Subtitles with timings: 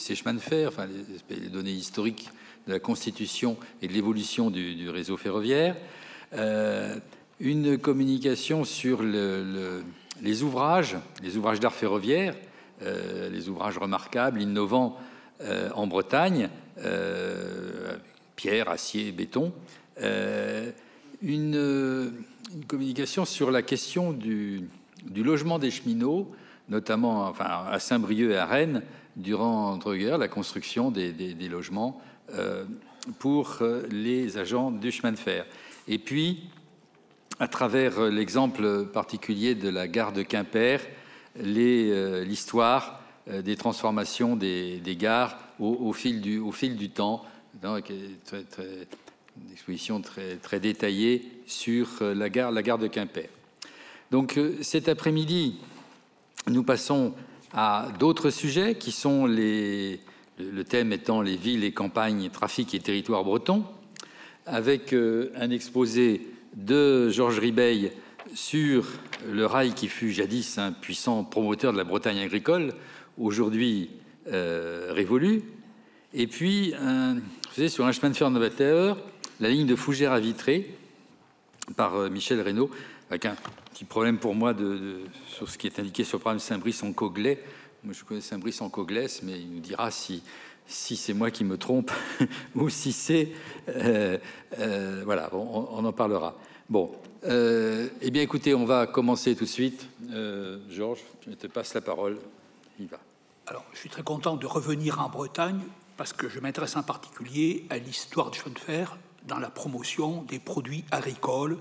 [0.00, 0.86] ces chemins de fer, enfin
[1.30, 2.28] les, données historiques
[2.66, 5.76] de la constitution et de l'évolution du, réseau ferroviaire.
[7.40, 12.34] une communication sur les ouvrages, les ouvrages d'art ferroviaire,
[12.82, 14.98] les ouvrages remarquables, innovants
[15.74, 16.50] en Bretagne,
[18.36, 19.52] pierre, acier, béton.
[21.22, 22.12] Une,
[22.66, 24.68] communication sur la question du,
[25.14, 26.30] logement des cheminots,
[26.68, 28.82] notamment enfin, à Saint-Brieuc et à Rennes,
[29.16, 31.12] durant entre la construction des,
[31.48, 32.00] logements
[32.34, 32.64] euh,
[33.18, 35.46] pour euh, les agents du chemin de fer.
[35.88, 36.44] Et puis,
[37.38, 40.80] à travers l'exemple particulier de la gare de Quimper,
[41.36, 47.24] euh, l'histoire des transformations des, gares au, fil du, au fil du temps,
[47.62, 47.92] donc,
[48.24, 48.86] très, très,
[49.44, 53.28] une exposition très, très détaillée sur euh, la gare, la gare de Quimper.
[54.10, 55.56] Donc euh, cet après-midi,
[56.48, 57.14] nous passons
[57.52, 60.00] à d'autres sujets qui sont les,
[60.38, 63.64] le thème étant les villes et campagnes, trafic et territoires bretons,
[64.46, 67.92] avec euh, un exposé de Georges Ribeil
[68.34, 68.86] sur
[69.30, 72.72] le rail qui fut jadis un puissant promoteur de la Bretagne agricole,
[73.18, 73.90] aujourd'hui
[74.26, 75.42] révolu,
[76.14, 76.72] et puis
[77.68, 78.96] sur un chemin de fer novateur
[79.40, 80.70] la ligne de Fougères à Vitré
[81.76, 82.70] par euh, Michel Reynaud,
[83.08, 83.36] avec un
[83.86, 87.42] problème pour moi de, sur ce qui est indiqué sur le programme Saint-Brice en Coglet.
[87.82, 90.22] Moi, je connais Saint-Brice en Coglès, mais il nous dira si,
[90.66, 91.90] si c'est moi qui me trompe
[92.54, 93.32] ou si c'est.
[93.68, 94.18] Euh,
[94.58, 96.36] euh, voilà, on, en parlera.
[96.68, 96.92] Bon,
[97.24, 99.88] eh bien, écoutez, on va commencer tout de suite.
[100.68, 102.18] Georges, je te passe la parole.
[102.78, 102.98] Il va.
[103.46, 105.60] Alors, je suis très content de revenir en Bretagne
[105.96, 110.22] parce que je m'intéresse en particulier à l'histoire du chemin de fer dans la promotion
[110.22, 111.58] des produits agricoles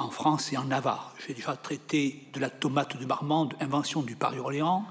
[0.00, 1.14] en France et en Navarre.
[1.26, 4.86] J'ai déjà traité de la tomate de Marmande, invention du Paris-Orléans,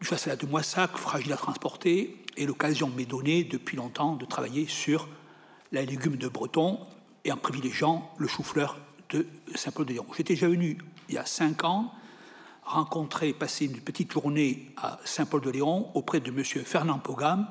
[0.00, 4.66] du chasselas de Moissac, fragile à transporter, et l'occasion m'est donnée depuis longtemps de travailler
[4.66, 5.08] sur
[5.72, 6.78] la légume de Breton
[7.24, 8.78] et en privilégiant le chou-fleur
[9.10, 10.06] de Saint-Paul-de-Léon.
[10.16, 11.92] J'étais déjà venu il y a cinq ans
[12.62, 16.44] rencontrer, passer une petite journée à Saint-Paul-de-Léon auprès de M.
[16.44, 17.48] Fernand Pogam,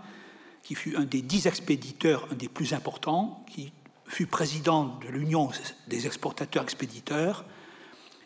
[0.61, 3.71] qui fut un des dix expéditeurs, un des plus importants, qui
[4.07, 5.49] fut président de l'Union
[5.87, 7.45] des exportateurs expéditeurs,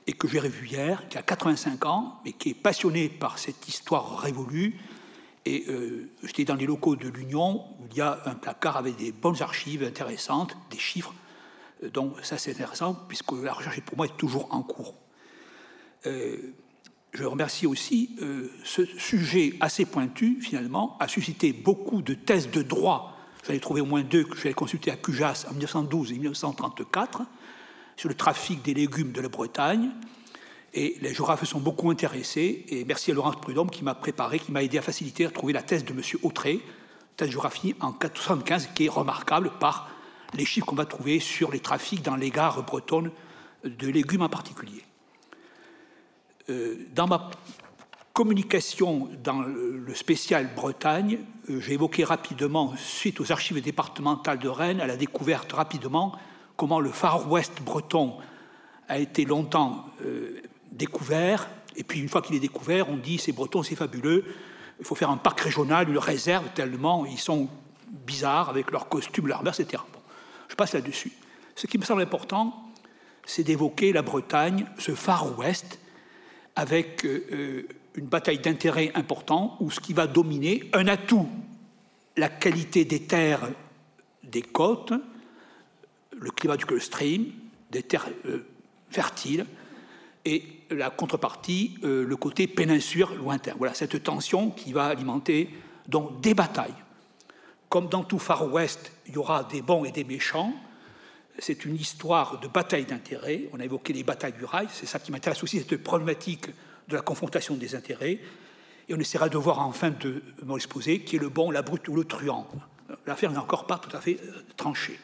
[0.10, 3.68] et que j'ai revu hier, qui a 85 ans, mais qui est passionné par cette
[3.68, 4.76] histoire révolue.
[5.46, 8.96] Et euh, j'étais dans les locaux de l'Union, où il y a un placard avec
[8.96, 11.14] des bonnes archives intéressantes, des chiffres.
[11.84, 14.96] Euh, donc ça c'est intéressant, puisque la recherche pour moi est toujours en cours.
[16.08, 16.56] Euh,
[17.14, 18.16] je remercie aussi
[18.64, 23.19] ce sujet assez pointu, finalement, a suscité beaucoup de thèses de droit.
[23.48, 26.16] J'en ai trouvé au moins deux que je vais consulter à Cujas en 1912 et
[26.16, 27.22] 1934
[27.96, 29.92] sur le trafic des légumes de la Bretagne.
[30.74, 32.66] Et les géographes sont beaucoup intéressés.
[32.70, 35.54] Et merci à Laurence Prudhomme qui m'a préparé, qui m'a aidé à faciliter à trouver
[35.54, 36.02] la thèse de M.
[36.24, 36.62] Autré,
[37.18, 39.90] thèse de géographie en 1975, qui est remarquable par
[40.34, 43.12] les chiffres qu'on va trouver sur les trafics dans les gares bretonnes
[43.64, 44.84] de légumes en particulier.
[46.50, 47.30] Euh, dans ma
[48.19, 51.19] communication dans le spécial Bretagne,
[51.50, 56.12] euh, j'ai évoqué rapidement, suite aux archives départementales de Rennes, à la découverte rapidement
[56.57, 58.18] comment le Far West breton
[58.90, 61.50] a été longtemps euh, découvert.
[61.78, 64.25] Et puis une fois qu'il est découvert, on dit c'est breton, c'est fabuleux.
[64.80, 67.47] Il faut faire un parc régional, une réserve, tellement ils sont
[67.88, 69.81] bizarres avec leurs costumes, leurs mers, etc.
[70.50, 71.13] je passe là-dessus.
[71.56, 72.69] Ce qui me semble important,
[73.25, 75.80] c'est d'évoquer la Bretagne, ce Far West,
[76.57, 77.66] avec euh,
[78.00, 81.28] une bataille d'intérêts important où ce qui va dominer, un atout,
[82.16, 83.50] la qualité des terres
[84.24, 84.94] des côtes,
[86.18, 87.26] le climat du Gulf Stream,
[87.70, 88.48] des terres euh,
[88.90, 89.46] fertiles,
[90.24, 93.54] et la contrepartie, le côté péninsulaire lointain.
[93.58, 95.50] Voilà cette tension qui va alimenter
[95.88, 96.76] donc des batailles.
[97.70, 100.54] Comme dans tout Far West, il y aura des bons et des méchants.
[101.40, 103.50] C'est une histoire de bataille d'intérêts.
[103.54, 104.68] On a évoqué les batailles du rail.
[104.72, 106.50] C'est ça qui m'intéresse aussi, cette problématique
[106.90, 108.20] de la confrontation des intérêts.
[108.90, 111.96] Et on essaiera de voir enfin de m'exposer qui est le bon, la brute ou
[111.96, 112.48] le truand.
[113.06, 115.00] L'affaire n'est encore pas tout à fait euh, tranchée.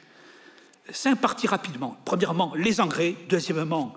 [0.92, 1.98] Cinq parties rapidement.
[2.04, 3.16] Premièrement, les engrais.
[3.30, 3.94] Deuxièmement,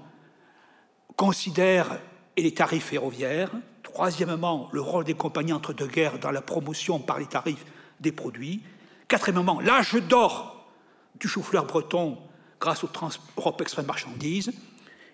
[1.16, 1.98] considère
[2.36, 3.50] et les tarifs ferroviaires.
[3.82, 7.64] Troisièmement, le rôle des compagnies entre deux guerres dans la promotion par les tarifs
[8.00, 8.62] des produits.
[9.08, 10.70] Quatrièmement, l'âge d'or
[11.18, 12.18] du chou-fleur breton
[12.60, 14.52] grâce au transport express de marchandises.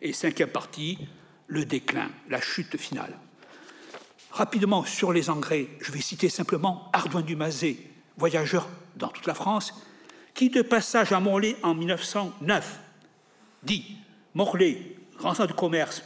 [0.02, 0.98] Et cinquième partie,
[1.46, 3.18] le déclin, la chute finale.
[4.30, 7.76] Rapidement sur les engrais, je vais citer simplement Ardouin Dumazet,
[8.16, 9.72] voyageur dans toute la France,
[10.34, 12.80] qui de passage à Morlaix en 1909
[13.64, 13.96] dit
[14.34, 16.02] Morlaix, grand centre de commerce,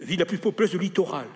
[0.00, 1.26] ville la plus populeuse du littoral.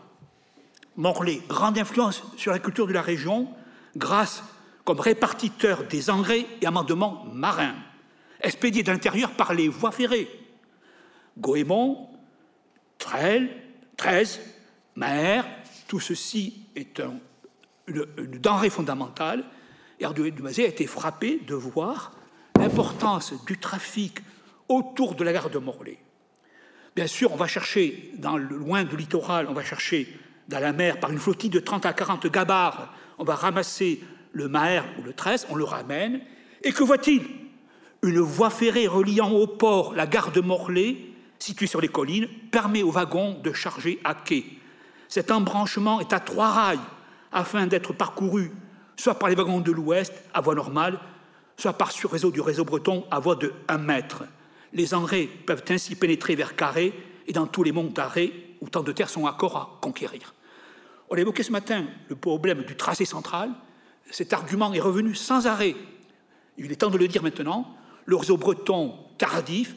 [0.96, 3.48] Morlaix, grande influence sur la culture de la région,
[3.96, 4.42] grâce
[4.84, 7.76] comme répartiteur des engrais et amendements marins,
[8.40, 10.28] expédiés de l'intérieur par les voies ferrées.
[11.38, 12.08] Goémon,
[13.96, 14.40] 13,
[14.96, 15.44] Maher,
[15.88, 17.00] tout ceci est
[17.88, 18.06] une,
[18.38, 19.44] denrée fondamentale.
[19.98, 22.12] Et Arduin Dumazet a été frappé de voir
[22.58, 24.20] l'importance du trafic
[24.68, 25.98] autour de la gare de Morlaix.
[26.94, 30.08] Bien sûr, on va chercher, dans le, loin du littoral, on va chercher
[30.48, 34.00] dans la mer par une flottille de 30 à 40 gabarres, on va ramasser
[34.32, 36.20] le Maher ou le 13, on le ramène.
[36.62, 37.22] Et que voit-il?
[38.02, 41.09] Une voie ferrée reliant au port la gare de Morlaix
[41.40, 44.44] situé sur les collines, permet aux wagons de charger à quai.
[45.08, 46.78] Cet embranchement est à trois rails
[47.32, 48.52] afin d'être parcouru
[49.00, 51.00] soit par les wagons de l'Ouest à voie normale,
[51.56, 54.24] soit par sur réseau du réseau breton à voie de 1 mètre.
[54.74, 56.92] Les engrais peuvent ainsi pénétrer vers Carré
[57.26, 60.34] et dans tous les monts d'arrêt où tant de terres sont encore à conquérir.
[61.08, 63.50] On a évoqué ce matin le problème du tracé central.
[64.10, 65.74] Cet argument est revenu sans arrêt.
[66.58, 67.74] Il est temps de le dire maintenant.
[68.04, 69.74] Le réseau breton tardif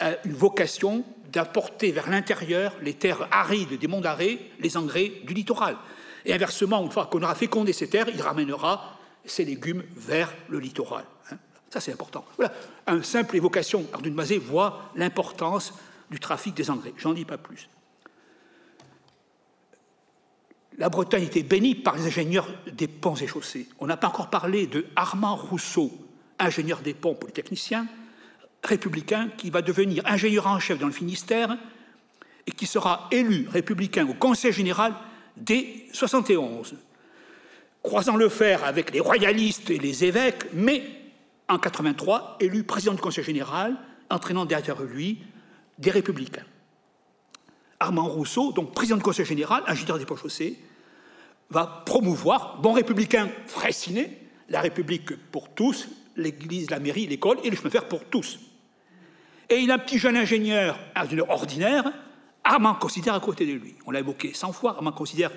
[0.00, 5.76] une vocation d'apporter vers l'intérieur les terres arides des monts d'arrêt, les engrais du littoral.
[6.24, 10.58] Et inversement, une fois qu'on aura fécondé ces terres, il ramènera ces légumes vers le
[10.58, 11.04] littoral.
[11.30, 11.36] Hein.
[11.70, 12.24] Ça, c'est important.
[12.36, 12.52] Voilà,
[12.86, 13.86] une simple évocation.
[13.92, 15.74] Arnaud Mazet voit l'importance
[16.10, 16.94] du trafic des engrais.
[16.96, 17.68] J'en dis pas plus.
[20.78, 23.68] La Bretagne était bénie par les ingénieurs des ponts et chaussées.
[23.80, 25.90] On n'a pas encore parlé de Armand Rousseau,
[26.38, 27.86] ingénieur des ponts polytechnicien,
[28.62, 31.56] républicain qui va devenir ingénieur en chef dans le Finistère
[32.46, 34.94] et qui sera élu républicain au Conseil général
[35.36, 36.74] dès 71,
[37.82, 40.82] croisant le fer avec les royalistes et les évêques, mais
[41.48, 43.76] en 83 élu président du Conseil général,
[44.10, 45.18] entraînant derrière lui
[45.78, 46.44] des républicains.
[47.80, 50.58] Armand Rousseau, donc président du Conseil général, ingénieur des ponts chaussées,
[51.50, 54.18] va promouvoir, bon républicain fraissiné,
[54.48, 58.38] la République pour tous, l'Église, la mairie, l'école et le chemin de fer pour tous.
[59.50, 61.90] Et il a un petit jeune ingénieur, ingénieur ordinaire,
[62.44, 63.74] Armand considère à côté de lui.
[63.86, 65.30] On l'a évoqué 100 fois, Armand considère,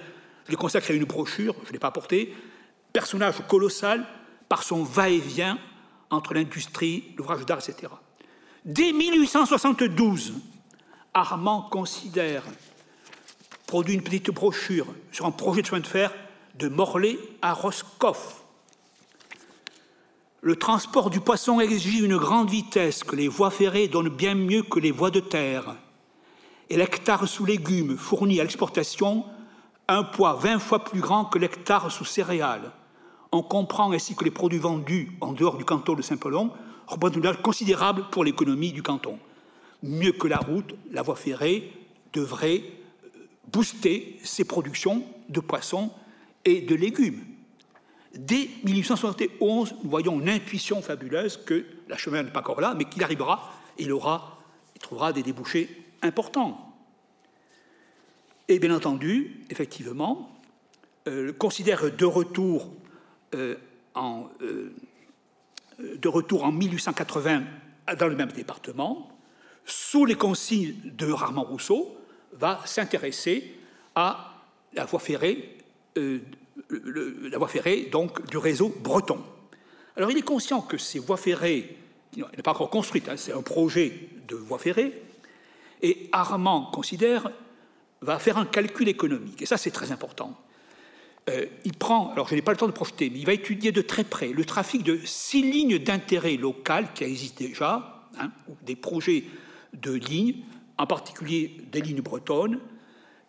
[0.45, 2.33] je l'ai consacré une brochure, je ne l'ai pas apporté,
[2.93, 4.05] personnage colossal
[4.49, 5.57] par son va-et-vient
[6.09, 7.91] entre l'industrie, l'ouvrage d'art, etc.
[8.65, 10.33] Dès 1872,
[11.13, 12.43] Armand considère,
[13.65, 16.13] produit une petite brochure sur un projet de chemin de fer
[16.55, 18.40] de Morlaix à Roscoff,
[20.41, 24.63] le transport du poisson exige une grande vitesse que les voies ferrées donnent bien mieux
[24.63, 25.75] que les voies de terre.
[26.69, 29.23] Et l'hectare sous légumes fournit à l'exportation
[29.87, 32.71] un poids vingt fois plus grand que l'hectare sous céréales.
[33.31, 36.51] On comprend ainsi que les produits vendus en dehors du canton de Saint-Polon
[36.87, 39.19] représentent une considérable pour l'économie du canton.
[39.83, 41.71] Mieux que la route, la voie ferrée
[42.13, 42.63] devrait
[43.51, 45.91] booster ses productions de poissons
[46.45, 47.30] et de légumes.
[48.13, 52.85] Dès 1871, nous voyons une intuition fabuleuse que la chemin n'est pas encore là, mais
[52.85, 54.39] qu'il arrivera, il aura,
[54.75, 55.69] il trouvera des débouchés
[56.01, 56.75] importants.
[58.49, 60.29] Et bien entendu, effectivement,
[61.07, 62.73] euh, considère de retour,
[63.33, 63.55] euh,
[63.95, 64.75] en, euh,
[65.79, 67.43] de retour en 1880
[67.97, 69.09] dans le même département,
[69.65, 71.97] sous les consignes de Armand Rousseau,
[72.33, 73.55] va s'intéresser
[73.95, 74.35] à
[74.73, 75.57] la voie ferrée
[76.69, 79.21] la voie ferrée donc du réseau breton.
[79.95, 81.77] Alors il est conscient que ces voies ferrées,
[82.15, 85.01] elle n'est pas encore construite, hein, c'est un projet de voie ferrée,
[85.81, 87.31] et Armand considère,
[88.01, 90.37] va faire un calcul économique, et ça c'est très important.
[91.29, 93.71] Euh, il prend, alors je n'ai pas le temps de projeter, mais il va étudier
[93.71, 98.31] de très près le trafic de six lignes d'intérêt local qui existent déjà, hein,
[98.63, 99.25] des projets
[99.73, 100.43] de lignes,
[100.77, 102.59] en particulier des lignes bretonnes,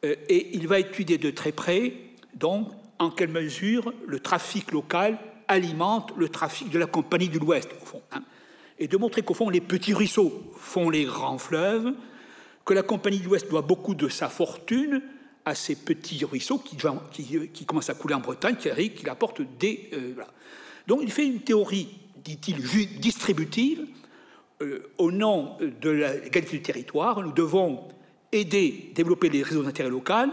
[0.04, 1.94] euh, et il va étudier de très près
[2.34, 2.68] donc
[2.98, 5.18] en quelle mesure le trafic local
[5.48, 8.02] alimente le trafic de la Compagnie de l'Ouest, au fond.
[8.12, 8.22] Hein.
[8.78, 11.92] et de montrer qu'au fond, les petits ruisseaux font les grands fleuves,
[12.64, 15.02] que la Compagnie de l'Ouest doit beaucoup de sa fortune
[15.44, 16.76] à ces petits ruisseaux qui,
[17.66, 19.90] commencent à couler en Bretagne, qui, qui apportent des...
[19.92, 20.14] Euh,
[20.86, 21.88] Donc il fait une théorie,
[22.24, 22.62] dit-il,
[23.00, 23.86] distributive.
[24.62, 27.88] Euh, au nom de l'égalité du territoire, nous devons
[28.30, 30.30] aider, développer les réseaux d'intérêt local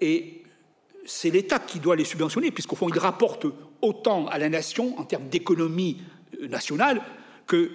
[0.00, 0.41] et
[1.04, 3.46] c'est l'État qui doit les subventionner, puisqu'au fond, il rapporte
[3.80, 6.02] autant à la nation en termes d'économie
[6.40, 7.02] euh, nationale
[7.46, 7.70] que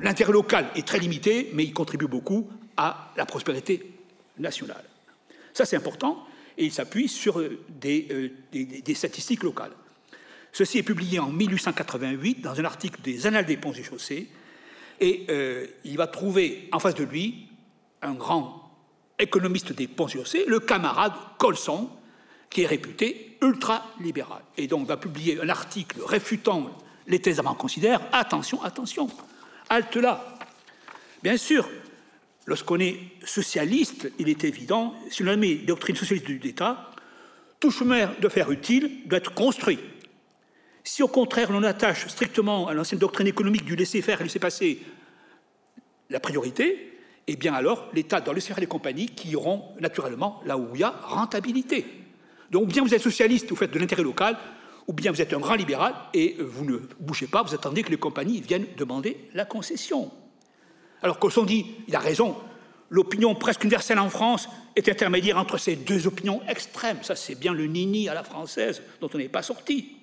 [0.00, 3.92] l'intérêt local est très limité, mais il contribue beaucoup à la prospérité
[4.38, 4.84] nationale.
[5.52, 6.24] Ça, c'est important,
[6.58, 9.72] et il s'appuie sur euh, euh, des, statistiques locales.
[10.52, 14.28] Ceci est publié en 1888 dans un article des Annales des ponts et chaussées,
[15.02, 15.26] et
[15.84, 17.48] il va trouver en face de lui
[18.02, 18.70] un grand
[19.18, 21.88] économiste des ponts et chaussées, le camarade Colson,
[22.50, 24.42] qui est réputé ultra-libéral.
[24.56, 26.70] Et donc va publier un article réfutant
[27.06, 28.00] les thèses avant considère.
[28.12, 29.08] Attention, attention,
[29.68, 30.38] halte là.
[31.22, 31.68] Bien sûr,
[32.46, 36.90] lorsqu'on est socialiste, il est évident, si l'on met doctrine socialiste d'État,
[37.60, 39.78] tout chemin de faire utile doit être construit.
[40.82, 44.82] Si au contraire l'on attache strictement à l'ancienne doctrine économique du laisser-faire et laisser-passer
[46.08, 50.56] la priorité, eh bien alors l'État doit laisser faire les compagnies qui iront naturellement là
[50.56, 51.99] où il y a rentabilité.
[52.50, 54.36] Donc bien vous êtes socialiste, vous faites de l'intérêt local,
[54.86, 57.90] ou bien vous êtes un grand libéral et vous ne bougez pas, vous attendez que
[57.90, 60.10] les compagnies viennent demander la concession.
[61.02, 62.36] Alors qu'on dit, il a raison,
[62.90, 66.98] l'opinion presque universelle en France est intermédiaire entre ces deux opinions extrêmes.
[67.02, 69.96] Ça, c'est bien le nini à la française dont on n'est pas sorti.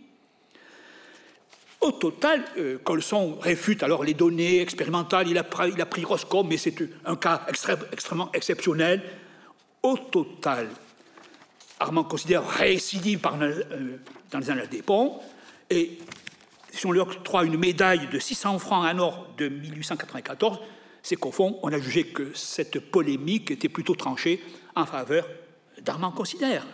[1.81, 6.03] Au total, euh, Colson réfute alors les données expérimentales, il a, pris, il a pris
[6.03, 6.75] Roscoe, mais c'est
[7.05, 7.45] un cas
[7.91, 9.03] extrêmement exceptionnel.
[9.83, 10.69] Au total,
[11.79, 13.97] Armand considère récidive euh,
[14.31, 15.19] dans les annales des ponts,
[15.69, 15.99] et
[16.71, 20.59] si on lui octroie une médaille de 600 francs à or de 1894,
[21.01, 24.43] c'est qu'au fond, on a jugé que cette polémique était plutôt tranchée
[24.75, 25.27] en faveur
[25.81, 26.65] d'Armand considère.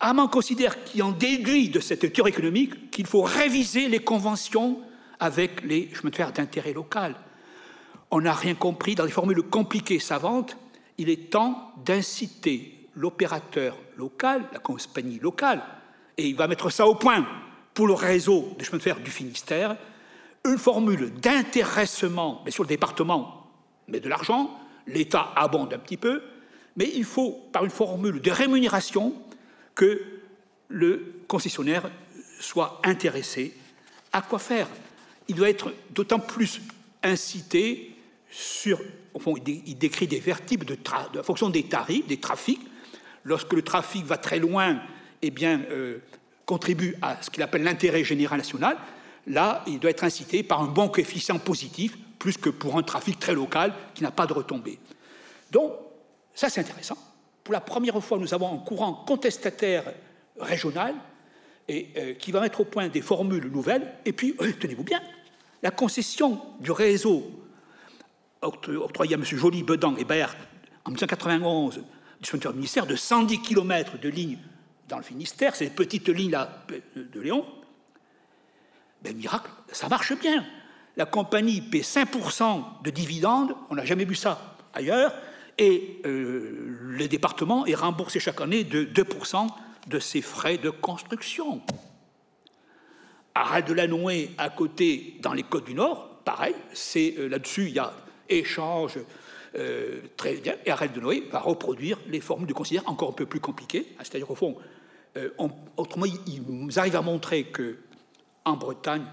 [0.00, 4.80] Armand considère qu'il en déduit de cette théorie économique qu'il faut réviser les conventions
[5.18, 7.14] avec les chemins de fer d'intérêt local.
[8.10, 10.56] On n'a rien compris dans des formules compliquées savantes.
[10.98, 15.62] Il est temps d'inciter l'opérateur local, la compagnie locale,
[16.16, 17.26] et il va mettre ça au point
[17.74, 19.76] pour le réseau des chemins de fer du Finistère,
[20.44, 23.50] une formule d'intéressement, mais sur le département,
[23.88, 26.22] mais de l'argent, l'État abonde un petit peu,
[26.76, 29.14] mais il faut, par une formule de rémunération,
[29.74, 30.00] que
[30.68, 31.90] le concessionnaire
[32.40, 33.54] soit intéressé
[34.12, 34.68] à quoi faire.
[35.28, 36.60] Il doit être d'autant plus
[37.02, 37.94] incité
[38.30, 38.80] sur,
[39.14, 40.78] au il décrit des vertibles de,
[41.12, 42.60] de fonction des tarifs, des trafics.
[43.26, 44.78] Lorsque le trafic va très loin,
[45.20, 45.98] eh bien, euh,
[46.44, 48.76] contribue à ce qu'il appelle l'intérêt général national.
[49.26, 53.18] Là, il doit être incité par un bon coefficient positif, plus que pour un trafic
[53.18, 54.78] très local qui n'a pas de retombées.
[55.50, 55.72] Donc,
[56.36, 56.96] ça c'est intéressant.
[57.42, 59.82] Pour la première fois, nous avons un courant contestataire
[60.38, 60.94] régional
[61.68, 63.92] euh, qui va mettre au point des formules nouvelles.
[64.04, 65.00] Et puis, euh, tenez-vous bien,
[65.64, 67.28] la concession du réseau
[68.40, 69.24] octroyée à M.
[69.24, 70.36] Joly, Bedan et Baert
[70.84, 71.82] en 1991
[72.20, 74.38] du ministère de 110 km de lignes
[74.88, 76.64] dans le Finistère, ces petites lignes-là
[76.96, 77.44] de Léon,
[79.02, 80.44] ben, miracle, ça marche bien.
[80.96, 85.12] La compagnie paie 5% de dividendes, on n'a jamais vu ça ailleurs,
[85.58, 89.48] et euh, le département est remboursé chaque année de 2%
[89.88, 91.60] de ses frais de construction.
[93.34, 97.68] À de la Nouée, à côté, dans les Côtes du Nord, pareil, c'est euh, là-dessus,
[97.68, 97.92] il y a
[98.28, 98.98] échange
[99.56, 103.14] euh, très bien, et Arrêt de Noé va reproduire les formules de considère encore un
[103.14, 104.56] peu plus compliquées, c'est-à-dire au fond,
[105.78, 107.78] autrement, il, nous arrive à montrer que
[108.44, 109.04] en Bretagne,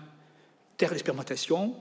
[0.78, 1.76] terre d'expérimentation,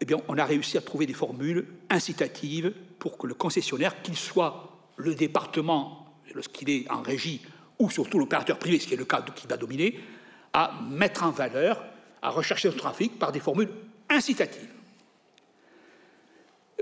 [0.00, 4.72] eh on a réussi à trouver des formules incitatives pour que le concessionnaire, qu'il soit
[4.96, 7.42] le département lorsqu'il est en régie,
[7.78, 9.98] ou surtout l'opérateur privé, ce qui est le cas qui va dominer,
[10.52, 11.84] à mettre en valeur,
[12.20, 13.70] à rechercher le trafic par des formules
[14.08, 14.71] incitatives.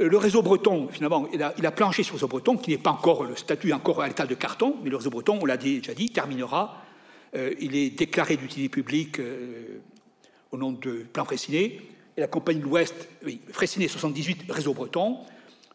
[0.00, 2.90] Euh, le réseau breton, finalement, il a, planché sur le réseau breton, qui n'est pas
[2.90, 5.94] encore, le statut encore à l'état de carton, mais le réseau breton, on l'a déjà
[5.94, 6.82] dit, terminera.
[7.36, 9.80] Euh, il est déclaré d'utilité publique euh,
[10.50, 11.80] au nom de Plan Fraissinet,
[12.16, 15.18] et la compagnie de l'Ouest, oui, Fraissinet 78, réseau breton,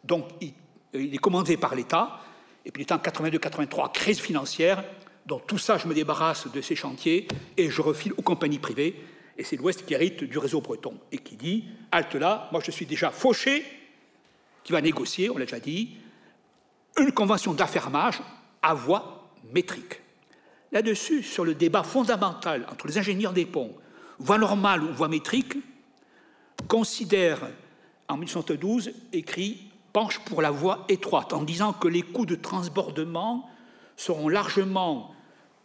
[0.04, 0.52] donc il,
[0.92, 2.20] est commandé par l'État,
[2.64, 4.84] et puis est en 82-83, crise financière,
[5.24, 8.96] donc tout ça, je me débarrasse de ces chantiers et je refile aux compagnies privées,
[9.38, 12.70] et c'est l'Ouest qui hérite du réseau breton, et qui dit, halte là, moi je
[12.70, 13.64] suis déjà fauché,
[14.66, 15.90] qui va négocier, on l'a déjà dit,
[16.98, 18.20] une convention d'affermage
[18.62, 20.00] à voie métrique.
[20.72, 23.72] Là-dessus, sur le débat fondamental entre les ingénieurs des ponts
[24.18, 25.56] voie normale ou voie métrique,
[26.66, 27.46] considère
[28.08, 33.48] en 1812 écrit penche pour la voie étroite en disant que les coûts de transbordement
[33.94, 35.14] seront largement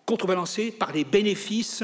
[0.06, 1.84] contrebalancés par les bénéfices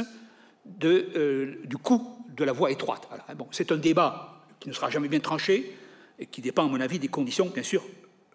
[0.84, 3.10] euh, du coût de la voie étroite.
[3.36, 5.76] Bon, c'est un débat qui ne sera jamais bien tranché
[6.20, 7.84] et qui dépend, à mon avis, des conditions, bien sûr,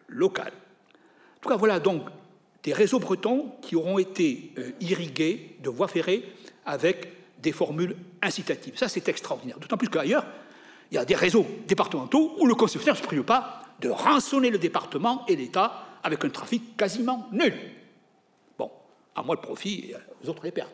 [0.08, 0.52] locales.
[1.36, 2.02] En tout cas, voilà donc
[2.62, 6.24] des réseaux bretons qui auront été euh, irrigués de voies ferrées
[6.64, 7.08] avec
[7.38, 8.78] des formules incitatives.
[8.78, 9.58] Ça, c'est extraordinaire.
[9.58, 10.24] D'autant plus qu'ailleurs,
[10.90, 14.50] il y a des réseaux départementaux où le concessionnaire ne se préoccupe pas de rançonner
[14.50, 17.54] le département et l'État avec un trafic quasiment nul.
[18.58, 18.70] Bon,
[19.16, 20.72] à moi le profit et aux autres les pertes.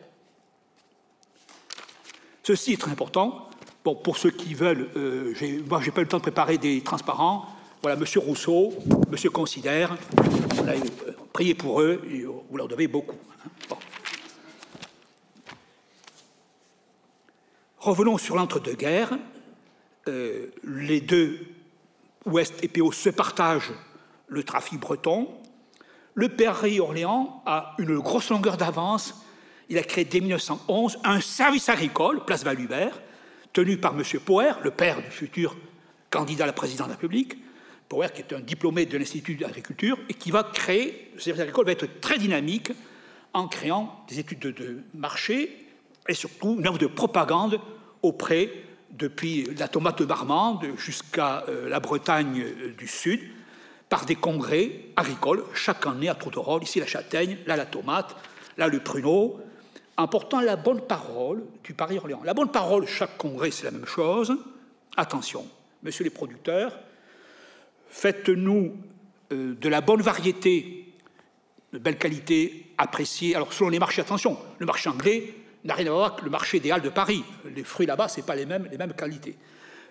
[2.43, 3.48] Ceci est très important.
[3.83, 5.33] Bon, pour ceux qui veulent, euh,
[5.67, 7.45] moi, j'ai pas eu le temps de préparer des transparents.
[7.81, 8.73] Voilà, Monsieur Rousseau,
[9.09, 9.95] Monsieur Considère,
[10.67, 10.75] euh,
[11.31, 12.01] priez pour eux,
[12.49, 13.15] vous leur devez beaucoup.
[13.71, 13.75] Hein.
[17.77, 19.17] Revenons sur l'entre-deux-guerres.
[20.09, 21.39] Euh, les deux,
[22.25, 23.71] Ouest et PO, se partagent
[24.27, 25.29] le trafic breton.
[26.15, 29.25] Le PRI Orléans a une grosse longueur d'avance.
[29.69, 32.99] Il a créé dès 1911 un service agricole, place Valubert,
[33.53, 34.03] tenu par M.
[34.25, 35.55] Poer, le père du futur
[36.09, 37.37] candidat à la présidence de la République.
[37.87, 41.65] Poer, qui est un diplômé de l'Institut d'agriculture et qui va créer, le service agricole
[41.65, 42.71] va être très dynamique
[43.33, 45.65] en créant des études de, marché
[46.07, 47.59] et surtout une œuvre de propagande
[48.01, 48.49] auprès,
[48.91, 53.19] depuis la tomate de Marmande jusqu'à euh, la Bretagne euh, du Sud,
[53.87, 58.15] par des congrès agricoles, chaque année à rôle, ici la châtaigne, là la tomate,
[58.57, 59.39] là le pruneau,
[59.99, 62.21] en portant la bonne parole du Paris-Orléans.
[62.23, 64.33] La bonne parole, chaque congrès, c'est la même chose.
[64.95, 65.45] Attention,
[65.83, 66.79] messieurs les producteurs,
[67.89, 68.77] faites-nous
[69.33, 70.93] euh, de la bonne variété,
[71.73, 73.35] de belle qualité, appréciée.
[73.35, 75.33] Alors, selon les marchés, attention, le marché anglais
[75.65, 77.21] n'a rien à voir avec le marché idéal de Paris.
[77.53, 79.35] Les fruits là-bas, ce n'est pas les mêmes, les mêmes qualités.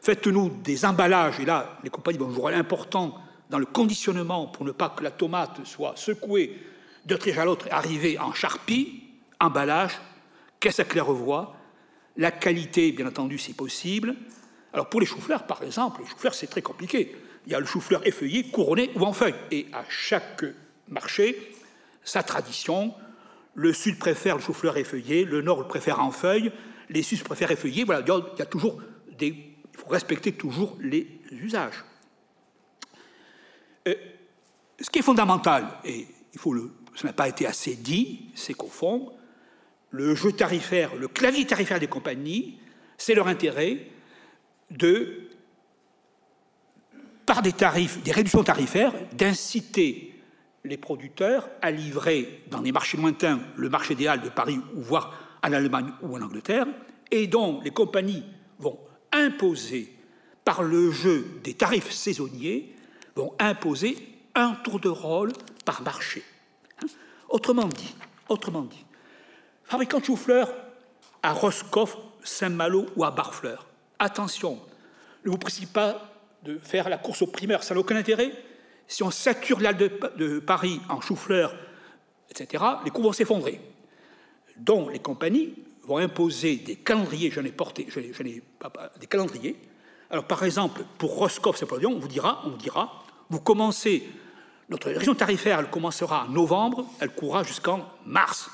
[0.00, 3.14] Faites-nous des emballages, et là, les compagnies vont jouer important
[3.50, 6.58] dans le conditionnement pour ne pas que la tomate soit secouée
[7.04, 9.07] d'un triage à l'autre et arrivée en charpie,
[9.40, 9.99] emballage,
[10.61, 11.57] caisse à claire-voie,
[12.16, 14.16] la qualité, bien entendu, si possible.
[14.73, 17.16] Alors pour les choux-fleurs, par exemple, les choux-fleurs, c'est très compliqué.
[17.47, 19.35] Il y a le chou-fleur effeuillé, couronné ou en feuille.
[19.50, 20.45] Et à chaque
[20.88, 21.52] marché,
[22.04, 22.95] sa tradition.
[23.54, 26.52] Le sud préfère le chou-fleur effeuillé, le nord le préfère en feuille,
[26.88, 27.85] les sud préfèrent effeuillé.
[27.85, 28.80] Voilà, il y a toujours
[29.16, 29.28] des.
[29.28, 31.85] Il faut respecter toujours les usages.
[33.87, 33.95] Euh,
[34.80, 38.54] ce qui est fondamental, et il faut le, ça n'a pas été assez dit, c'est
[38.54, 39.12] qu'au fond,
[39.90, 42.59] le jeu tarifaire, le clavier tarifaire des compagnies,
[42.97, 43.87] c'est leur intérêt
[44.71, 45.28] de,
[47.25, 50.14] par des tarifs, des réductions tarifaires, d'inciter
[50.64, 55.14] les producteurs à livrer dans des marchés lointains, le marché idéal de Paris, ou voire
[55.42, 56.66] en Allemagne ou en Angleterre,
[57.11, 58.25] et dont les compagnies
[58.59, 58.78] vont
[59.12, 59.95] imposer,
[60.44, 62.74] par le jeu des tarifs saisonniers,
[63.14, 63.96] vont imposer
[64.35, 65.33] un tour de rôle
[65.64, 66.22] par marché.
[66.83, 66.87] Hein?
[67.29, 67.94] autrement dit,
[68.29, 68.85] autrement dit,
[69.68, 70.52] fabricant de chou-fleurs
[71.22, 73.66] à Roscoff, Saint-Malo ou à Barfleur,
[73.98, 74.59] attention,
[75.24, 76.11] ne vous précipitez pas
[76.42, 78.33] de faire la course aux primeurs, ça n'a aucun intérêt.
[78.87, 81.54] Si on sature l'âle de, Paris en chou-fleurs,
[82.31, 83.61] etc., les coûts vont s'effondrer.
[84.57, 85.54] Donc les compagnies
[85.85, 89.57] vont imposer des calendriers, j'en ai porté, je, n'ai pas, des calendriers.
[90.11, 94.09] Alors par exemple, pour Roscoff, Saint-Paul-de-Lyon, on vous dira, on vous dira, vous commencez,
[94.70, 98.50] notre région tarifaire, elle commencera en novembre, elle courra jusqu'en mars.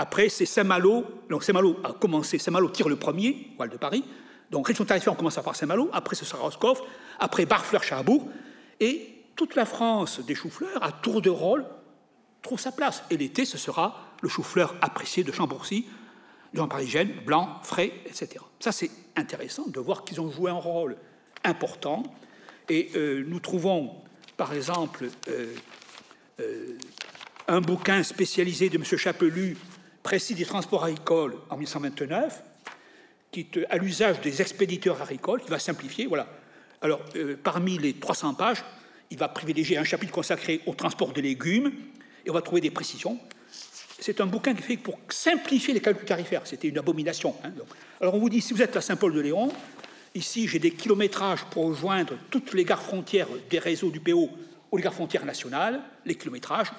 [0.00, 4.04] Après, c'est Saint-Malo, donc Saint-Malo a commencé, Saint-Malo tire le premier, voile de Paris,
[4.48, 6.80] donc région tarifaire, on commence à voir Saint-Malo, après ce sera Roscoff,
[7.18, 8.28] après Barfleur-Cherbourg,
[8.78, 11.66] et toute la France des choux-fleurs, à tour de rôle,
[12.42, 13.02] trouve sa place.
[13.10, 15.86] Et l'été, ce sera le chou-fleur apprécié de Chambourcy,
[16.54, 18.36] Jean Parisienne, blanc, frais, etc.
[18.60, 20.96] Ça, c'est intéressant de voir qu'ils ont joué un rôle
[21.42, 22.04] important.
[22.68, 23.96] Et euh, nous trouvons,
[24.36, 25.54] par exemple, euh,
[26.38, 26.78] euh,
[27.48, 28.84] un bouquin spécialisé de M.
[28.84, 29.56] Chapelu,
[30.08, 32.42] précis des transports agricoles en 1929,
[33.30, 36.06] qui est à l'usage des expéditeurs agricoles, qui va simplifier.
[36.06, 36.26] Voilà.
[36.80, 37.02] Alors,
[37.44, 38.64] parmi les 300 pages,
[39.10, 41.70] il va privilégier un chapitre consacré au transport de légumes,
[42.24, 43.18] et on va trouver des précisions.
[44.00, 46.46] C'est un bouquin qui fait pour simplifier les calculs tarifaires.
[46.46, 47.34] C'était une abomination.
[47.44, 47.50] Hein,
[48.00, 49.52] Alors on vous dit, si vous êtes à Saint-Paul-de-Léon,
[50.14, 54.30] ici j'ai des kilométrages pour rejoindre toutes les gares frontières des réseaux du PO
[54.72, 56.72] ou les gares frontières nationales, les kilométrages.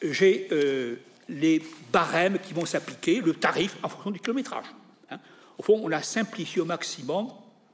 [0.00, 0.96] J'ai euh,
[1.28, 4.66] les barèmes qui vont s'appliquer, le tarif en fonction du kilométrage.
[5.10, 5.18] Hein.
[5.58, 7.28] Au fond, on a simplifié au maximum,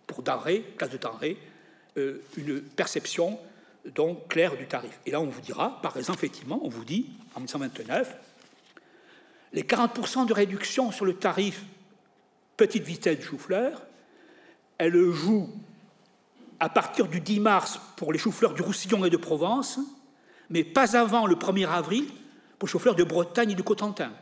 [0.06, 1.36] pour denrées, classe de denrées,
[1.96, 3.38] euh, une perception
[3.94, 4.98] donc clair du tarif.
[5.06, 8.16] Et là, on vous dira, par exemple, effectivement, on vous dit, en 1929,
[9.52, 11.64] les 40% de réduction sur le tarif
[12.56, 13.82] petite vitesse chou-fleur,
[14.76, 15.48] elle joue
[16.60, 19.78] à partir du 10 mars pour les choux-fleurs du Roussillon et de Provence,
[20.50, 22.06] mais pas avant le 1er avril
[22.58, 24.12] pour les choux-fleurs de Bretagne et du Cotentin.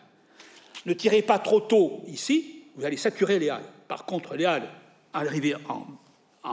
[0.84, 3.64] Ne tirez pas trop tôt ici, vous allez saturer les halles.
[3.88, 4.68] Par contre, les halles
[5.12, 6.48] arrivées euh,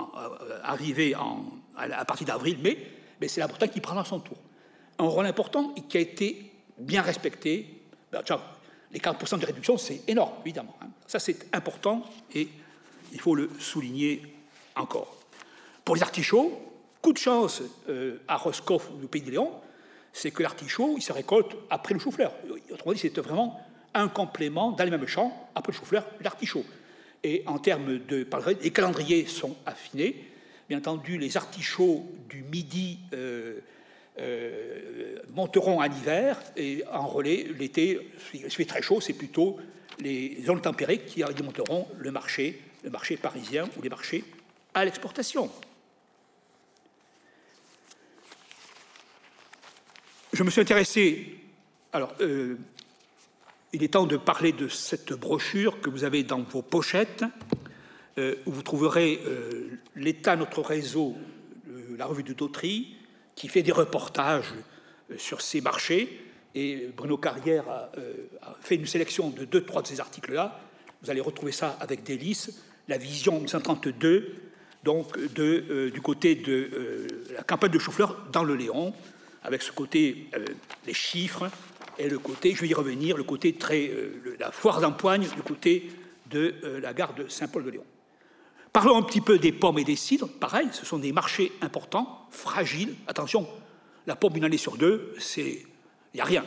[1.76, 2.78] à partir d'avril-mai,
[3.20, 4.38] mais c'est la Bretagne qui prendra son tour.
[5.00, 7.82] Un rôle important et qui a été bien respecté.
[8.12, 8.22] Ben,
[8.92, 10.76] les 40% de réduction, c'est énorme, évidemment.
[10.82, 10.88] Hein.
[11.08, 12.48] Ça, c'est important et
[13.12, 14.22] il faut le souligner
[14.76, 15.18] encore.
[15.84, 16.62] Pour les artichauts,
[17.02, 19.52] coup de chance euh, à Roscoff ou au Pays de Léon,
[20.14, 22.34] c'est que l'artichaut, il se récolte après le chou-fleur.
[22.72, 23.60] Autrement dit, c'est vraiment
[23.94, 26.66] un complément dans les mêmes champs, après le chou-fleur, l'artichaut.
[27.24, 28.28] Et en termes de.
[28.62, 30.16] Les calendriers sont affinés.
[30.70, 33.60] Bien entendu, les artichauts du midi euh,
[34.20, 38.00] euh, monteront à l'hiver et en relais, l'été,
[38.34, 39.58] il fait très chaud, c'est plutôt
[40.00, 44.24] les zones tempérées qui alimenteront le marché le marché parisien ou les marchés
[44.74, 45.50] à l'exportation.
[50.34, 51.28] Je me suis intéressé.
[51.92, 52.58] Alors, euh,
[53.72, 57.24] il est temps de parler de cette brochure que vous avez dans vos pochettes,
[58.18, 61.16] euh, où vous trouverez euh, l'état de notre réseau,
[62.00, 62.96] la revue de Dautry,
[63.36, 64.56] qui fait des reportages
[65.18, 66.26] sur ces marchés.
[66.56, 67.92] Et Bruno Carrière a,
[68.60, 70.60] fait une sélection de deux, trois de ces articles-là.
[71.04, 72.60] Vous allez retrouver ça avec délice.
[72.88, 74.34] La vision 1932,
[74.84, 78.94] donc du côté de la campagne de Chauffleur dans le Léon,
[79.44, 80.46] avec ce côté, euh,
[80.86, 81.50] les chiffres,
[81.98, 85.42] et le côté, je vais y revenir, le côté très, euh, la foire d'empoigne du
[85.42, 85.92] côté
[86.30, 87.86] de euh, la gare de Saint-Paul-de-Léon.
[88.72, 90.28] Parlons un petit peu des pommes et des cidres.
[90.28, 92.96] Pareil, ce sont des marchés importants, fragiles.
[93.06, 93.48] Attention,
[94.08, 95.66] la pomme une année sur deux, c'est
[96.14, 96.46] il n'y a rien.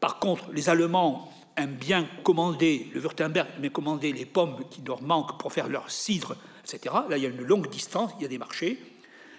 [0.00, 5.02] Par contre, les Allemands aiment bien commander, le Württemberg aime commander les pommes qui leur
[5.02, 6.94] manquent pour faire leur cidre, etc.
[7.08, 8.78] Là, il y a une longue distance, il y a des marchés.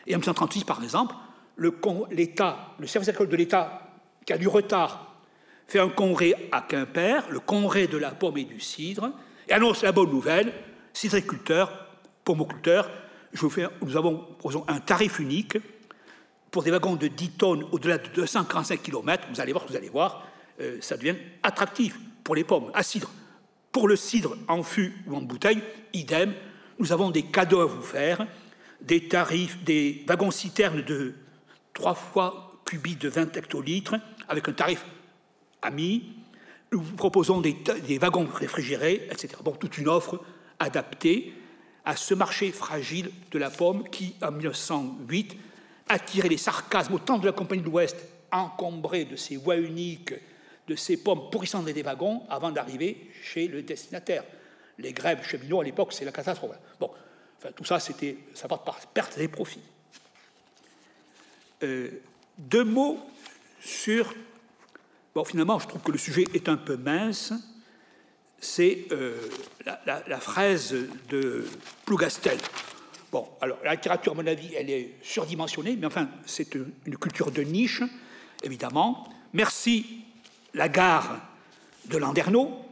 [0.07, 1.13] Et en 1936, par exemple,
[2.11, 3.81] l'État, le, service agricole de l'État,
[4.25, 5.15] qui a du retard,
[5.67, 9.11] fait un congrès à Quimper, le congrès de la pomme et du cidre,
[9.47, 10.53] et annonce la bonne nouvelle
[10.93, 11.87] cidriculteurs,
[12.23, 12.89] pommoculteurs,
[13.33, 14.25] je vous fais, nous avons
[14.67, 15.57] un tarif unique
[16.49, 19.27] pour des wagons de 10 tonnes au-delà de 245 km.
[19.29, 20.25] Vous allez voir, vous allez voir,
[20.59, 23.11] euh, ça devient attractif pour les pommes à cidre.
[23.71, 25.61] Pour le cidre en fût ou en bouteille,
[25.93, 26.33] idem,
[26.79, 28.25] nous avons des cadeaux à vous faire,
[28.81, 31.13] des tarifs, des wagons citernes de
[31.77, 33.95] trois fois cubiques de 20 hectolitres,
[34.27, 34.83] avec un tarif
[35.61, 36.15] ami.
[36.71, 37.55] Nous vous proposons des,
[37.99, 39.35] wagons réfrigérés, etc.
[39.43, 40.19] Bon, toute une offre
[40.59, 41.33] adaptée
[41.85, 45.37] à ce marché fragile de la pomme qui, en 1908,
[45.87, 47.95] attirait les sarcasmes autant de la Compagnie de l'Ouest,
[48.31, 50.15] encombrée de ses voies uniques,
[50.67, 54.23] de ses pommes pourrissantes des wagons, avant d'arriver chez le destinataire.
[54.79, 56.57] Les grèves cheminots, à l'époque, c'est la catastrophe.
[56.79, 56.89] Bon,
[57.37, 59.61] enfin, tout ça, c'était, ça part par perte des profits.
[61.63, 61.89] Euh,
[62.37, 62.99] deux mots
[63.59, 64.13] sur.
[65.15, 67.33] Bon, finalement, je trouve que le sujet est un peu mince.
[68.39, 69.17] C'est euh,
[69.85, 70.75] la, fraise
[71.09, 71.45] de
[71.85, 72.37] Plougastel.
[73.11, 77.31] Bon, alors la littérature, à mon avis, elle est surdimensionnée, mais enfin, c'est une, culture
[77.31, 77.81] de niche,
[78.43, 79.11] évidemment.
[79.33, 80.03] Merci
[80.53, 81.19] la gare
[81.85, 82.63] de Landerneau,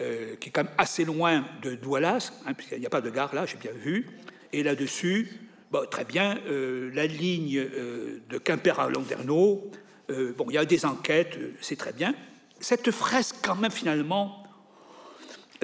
[0.00, 3.10] euh, qui est quand même assez loin de Doualas, hein, puisqu'il n'y a pas de
[3.10, 4.06] gare là, j'ai bien vu.
[4.54, 5.47] Et là-dessus,
[5.90, 9.70] très bien, euh, la ligne euh, de Quimper à Landerneau,
[10.10, 12.14] euh, bon, il y a des enquêtes, c'est très bien.
[12.60, 14.44] Cette fresque, quand même, finalement,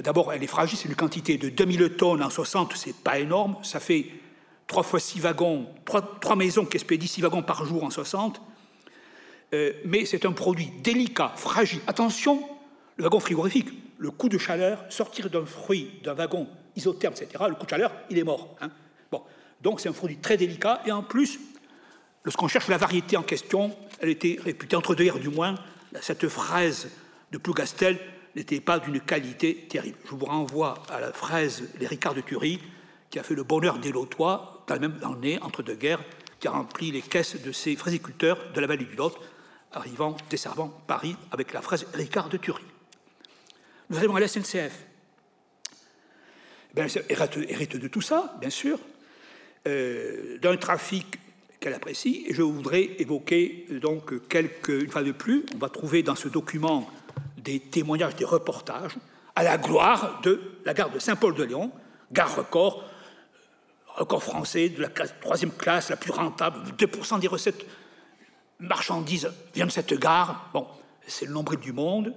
[0.01, 3.57] d'abord, elle est fragile, c'est une quantité de 2000 tonnes en 60, c'est pas énorme,
[3.63, 4.07] ça fait
[4.67, 8.41] 3 fois 6 wagons, 3, maisons qui expédient 6 wagons par jour en 60,
[9.85, 11.79] mais c'est un produit délicat, fragile.
[11.87, 12.43] Attention,
[12.97, 17.55] le wagon frigorifique, le coup de chaleur, sortir d'un fruit, d'un wagon isotherme, etc., le
[17.55, 18.55] coup de chaleur, il est mort.
[18.59, 18.69] Hein.
[19.65, 20.83] Donc c'est un produit très délicat.
[20.85, 21.39] Et en plus,
[22.23, 25.55] lorsqu'on cherche la variété en question, elle était réputée, entre deux guerres du moins,
[26.01, 26.91] cette fraise
[27.31, 27.99] de Plougastel
[28.35, 29.97] n'était pas d'une qualité terrible.
[30.05, 32.59] Je vous renvoie à la fraise Les Ricards de Thury,
[33.09, 36.03] qui a fait le bonheur des Lotois dans la même année, entre deux guerres,
[36.39, 39.17] qui a rempli les caisses de ces fraisiculteurs de la vallée du Lot,
[39.71, 42.63] arrivant, desservant Paris avec la fraise Ricard de Thury.
[43.89, 44.85] Nous arrivons à la SNCF.
[46.75, 46.87] Ben,
[47.49, 48.77] hérite de tout ça, bien sûr,
[49.67, 51.19] euh, d'un trafic
[51.59, 52.25] qu'elle apprécie.
[52.27, 56.15] Et je voudrais évoquer euh, donc quelques, une fois de plus, on va trouver dans
[56.15, 56.89] ce document
[57.37, 58.95] des témoignages, des reportages
[59.35, 61.71] à la gloire de la gare de Saint-Paul-de-Léon,
[62.11, 62.83] gare record,
[63.95, 67.65] record français de la troisième classe, la plus rentable, 2% des recettes
[68.59, 70.49] marchandises viennent de cette gare.
[70.53, 70.67] Bon,
[71.07, 72.13] c'est le nombril du monde.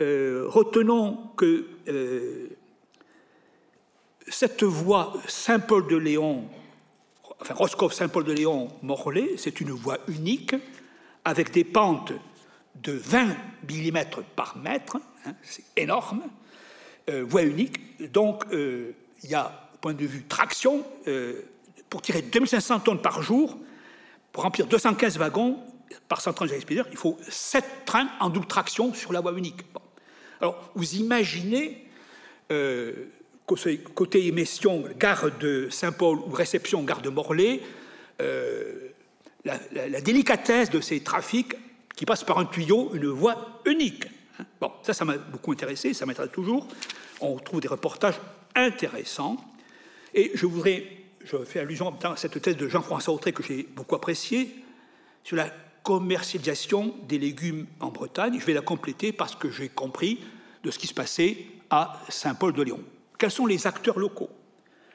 [0.00, 1.66] Euh, retenons que
[4.30, 6.48] cette voie Saint-Paul-de-Léon
[7.40, 10.54] enfin Roscoff Saint-Paul-de-Léon Morlaix, c'est une voie unique
[11.24, 12.12] avec des pentes
[12.76, 13.36] de 20
[13.68, 13.98] mm
[14.36, 16.22] par mètre, hein, c'est énorme,
[17.10, 18.10] euh, voie unique.
[18.12, 21.42] Donc euh, il y a, point de vue traction, euh,
[21.90, 23.56] pour tirer 2500 tonnes par jour,
[24.32, 25.58] pour remplir 215 wagons
[26.08, 29.60] par 130 expédieurs, il faut 7 trains en double traction sur la voie unique.
[30.40, 31.84] Alors vous imaginez
[33.94, 37.60] côté émission, gare de Saint-Paul ou réception, gare de Morlaix,
[38.20, 38.90] euh,
[39.44, 41.54] la, délicatesse de ces trafics
[41.96, 44.06] qui passent par un tuyau, une voie unique.
[44.38, 44.44] Hein.
[44.60, 46.66] Bon, ça, ça m'a beaucoup intéressé, ça m'intéresse toujours.
[47.20, 48.20] On trouve des reportages
[48.54, 49.36] intéressants.
[50.14, 50.84] Et je voudrais,
[51.24, 54.54] je fais allusion à cette thèse de Jean-François Autré que j'ai beaucoup appréciée,
[55.24, 55.50] sur la
[55.82, 58.38] commercialisation des légumes en Bretagne.
[58.38, 60.20] Je vais la compléter parce que j'ai compris
[60.62, 62.80] de ce qui se passait à Saint-Paul-de-Léon.
[63.18, 64.30] Quels sont les acteurs locaux?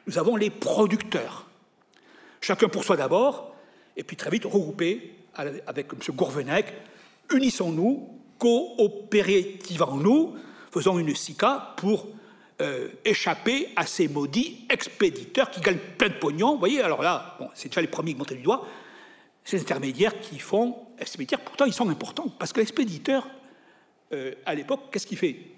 [0.08, 1.46] Nous avons les producteurs.
[2.42, 3.54] Chacun pour soi d'abord,
[3.96, 6.16] et puis très vite regroupé avec M.
[6.16, 6.74] Gourvenec,
[7.32, 10.36] unissons-nous, coopérativons-nous,
[10.72, 12.08] faisons une SICA pour
[12.62, 16.54] euh, échapper à ces maudits expéditeurs qui gagnent plein de pognon.
[16.54, 18.68] Vous voyez, alors là, c'est déjà les premiers qui montrent du doigt,
[19.44, 23.28] ces intermédiaires qui font expéditeurs, pourtant ils sont importants, parce que l'expéditeur,
[24.14, 25.53] euh, à l'époque, qu'est-ce qu'il fait?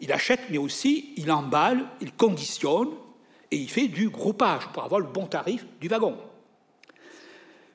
[0.00, 2.88] Il achète, mais aussi il emballe, il conditionne,
[3.50, 6.16] et il fait du groupage pour avoir le bon tarif du wagon.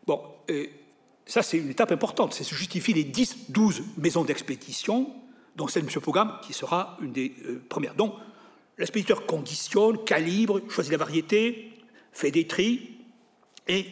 [0.07, 0.67] Bon, euh,
[1.25, 5.13] ça c'est une étape importante, c'est se justifier les 10-12 maisons d'expédition,
[5.55, 6.01] dont celle de M.
[6.01, 7.29] Pogam, qui sera une des
[7.69, 7.95] premières.
[7.95, 8.13] Donc,
[8.77, 11.71] L'expéditeur conditionne, calibre, choisit la variété,
[12.11, 12.97] fait des tris
[13.67, 13.85] et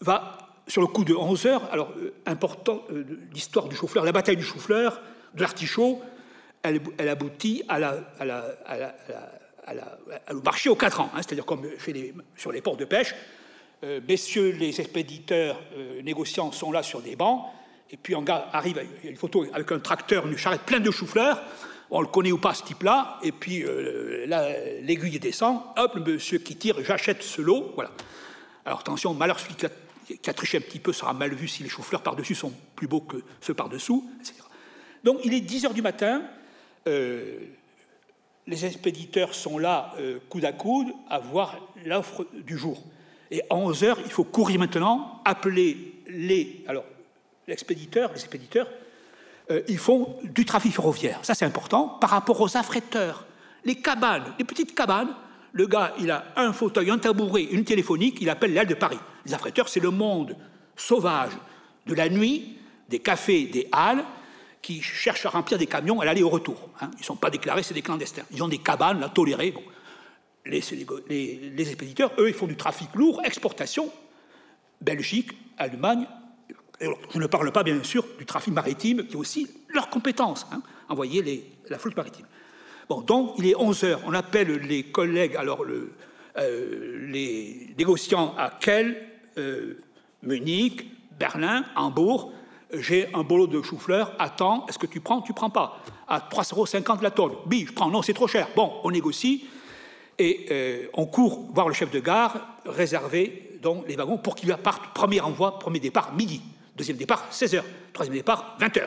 [0.00, 4.12] va, sur le coup de 11 heures, alors euh, important, euh, l'histoire du chou-fleur, la
[4.12, 5.00] bataille du chou-fleur,
[5.34, 6.00] de l'artichaut,
[6.64, 7.94] elle, aboutit à la,
[10.30, 11.68] au marché aux 4 ans, hein, c'est-à-dire comme
[12.36, 13.14] sur les ports de pêche.
[13.84, 15.60] Euh, messieurs les expéditeurs
[16.02, 17.44] négociants sont là sur des bancs,
[17.90, 20.62] et puis un gars arrive, il y a une photo avec un tracteur, une charrette
[20.62, 21.42] pleine de chou-fleurs,
[21.90, 24.26] on le connaît ou pas ce type-là, et puis euh,
[24.82, 27.90] l'aiguille descend, hop, le monsieur qui tire, j'achète ce lot, voilà.
[28.64, 31.68] Alors attention, malheur celui qui a, triché un petit peu sera mal vu si les
[31.68, 34.34] choux-fleurs par-dessus sont plus beaux que ceux par-dessous, etc.
[35.04, 36.22] Donc il est 10 heures du matin,
[36.86, 37.38] euh,
[38.46, 42.82] les expéditeurs sont là, euh, coude à coude, à voir l'offre du jour.
[43.30, 46.84] Et à 11 heures, il faut courir maintenant, appeler les, alors
[47.46, 48.12] les expéditeurs,
[49.50, 51.18] euh, ils font du trafic ferroviaire.
[51.22, 53.26] Ça, c'est important par rapport aux affréteurs.
[53.64, 55.14] Les cabanes, les petites cabanes,
[55.52, 58.98] le gars, il a un fauteuil, un tabouret, une téléphonique, il appelle l'aile de Paris.
[59.24, 60.36] Les affréteurs, c'est le monde
[60.76, 61.32] sauvage
[61.86, 64.04] de la nuit, des cafés, des halles,
[64.64, 66.70] qui cherchent à remplir des camions à l'aller au retour.
[66.80, 66.90] Hein.
[66.94, 68.22] Ils ne sont pas déclarés, c'est des clandestins.
[68.30, 69.52] Ils ont des cabanes, là, tolérées.
[70.46, 70.62] Les,
[71.10, 73.92] les, les, expéditeurs, eux, ils font du trafic lourd, exportation,
[74.80, 76.06] Belgique, Allemagne,
[76.80, 80.62] je ne parle pas, bien sûr, du trafic maritime, qui est aussi leur compétence, hein,
[80.88, 82.26] envoyer la flotte maritime.
[82.88, 84.00] Bon, donc, il est 11 heures.
[84.06, 85.92] On appelle les collègues, alors le,
[86.38, 88.96] euh, les négociants à Kiel,
[89.36, 89.74] euh,
[90.22, 90.86] Munich,
[91.18, 92.32] Berlin, Hambourg.
[92.78, 94.12] J'ai un bolot de chou-fleur.
[94.18, 95.80] Attends, est-ce que tu prends Tu prends pas?
[96.08, 97.32] À 3,50 euros la tonne.
[97.46, 97.90] Bi, je prends.
[97.90, 98.48] Non, c'est trop cher.
[98.56, 99.46] Bon, on négocie.
[100.18, 104.54] Et euh, on court voir le chef de gare, réserver donc les wagons pour qu'il
[104.56, 104.94] parte.
[104.94, 106.40] Premier envoi, premier départ, midi.
[106.76, 107.62] Deuxième départ, 16h.
[107.92, 108.82] Troisième départ, 20h.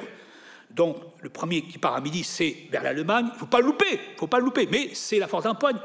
[0.69, 3.27] Donc, le premier qui part à midi, c'est vers l'Allemagne.
[3.29, 5.77] Il ne faut pas le louper, il faut pas louper, mais c'est la force d'empoigne.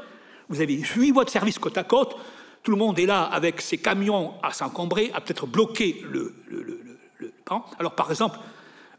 [0.49, 2.15] Vous avez huit voies de service côte à côte.
[2.61, 6.33] Tout le monde est là avec ses camions à s'encombrer, à peut-être bloquer le,
[7.79, 8.37] Alors, par exemple,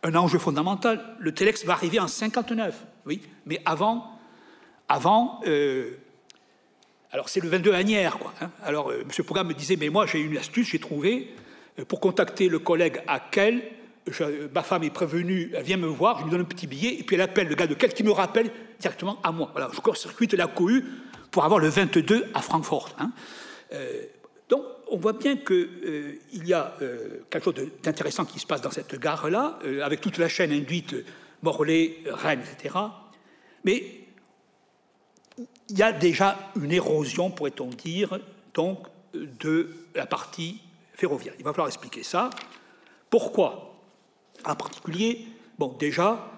[0.02, 4.18] un enjeu fondamental, le Telex va arriver en 59, oui, mais avant,
[4.88, 5.96] avant euh,
[7.11, 8.35] alors c'est le 22 Agnières, quoi.
[8.40, 8.50] Hein.
[8.62, 9.24] Alors, euh, M.
[9.24, 11.35] Programme me disait, mais moi j'ai une astuce, j'ai trouvé,
[11.78, 13.62] euh, pour contacter le collègue à Quel.
[14.54, 17.02] ma femme est prévenue, elle vient me voir, je lui donne un petit billet, et
[17.02, 19.48] puis elle appelle le gars de Quel qui me rappelle directement à moi.
[19.52, 20.85] Voilà, je court-circuite la cohue
[21.30, 22.90] pour avoir le 22 à Francfort.
[22.98, 23.11] Hein.
[24.54, 26.74] Euh, donc, on voit bien qu'il euh, y a
[27.30, 30.94] quelque chose d'intéressant qui se passe dans cette gare-là, avec toute la chaîne induite,
[31.42, 32.74] Morlaix, Rennes, etc.
[33.64, 33.82] Mais
[35.68, 38.18] il y a déjà une érosion, pourrait-on dire,
[38.52, 40.60] donc, de la partie
[40.94, 41.34] ferroviaire.
[41.38, 42.30] Il va falloir expliquer ça.
[43.10, 43.80] Pourquoi?
[44.44, 45.26] En particulier,
[45.58, 46.30] bon, déjà,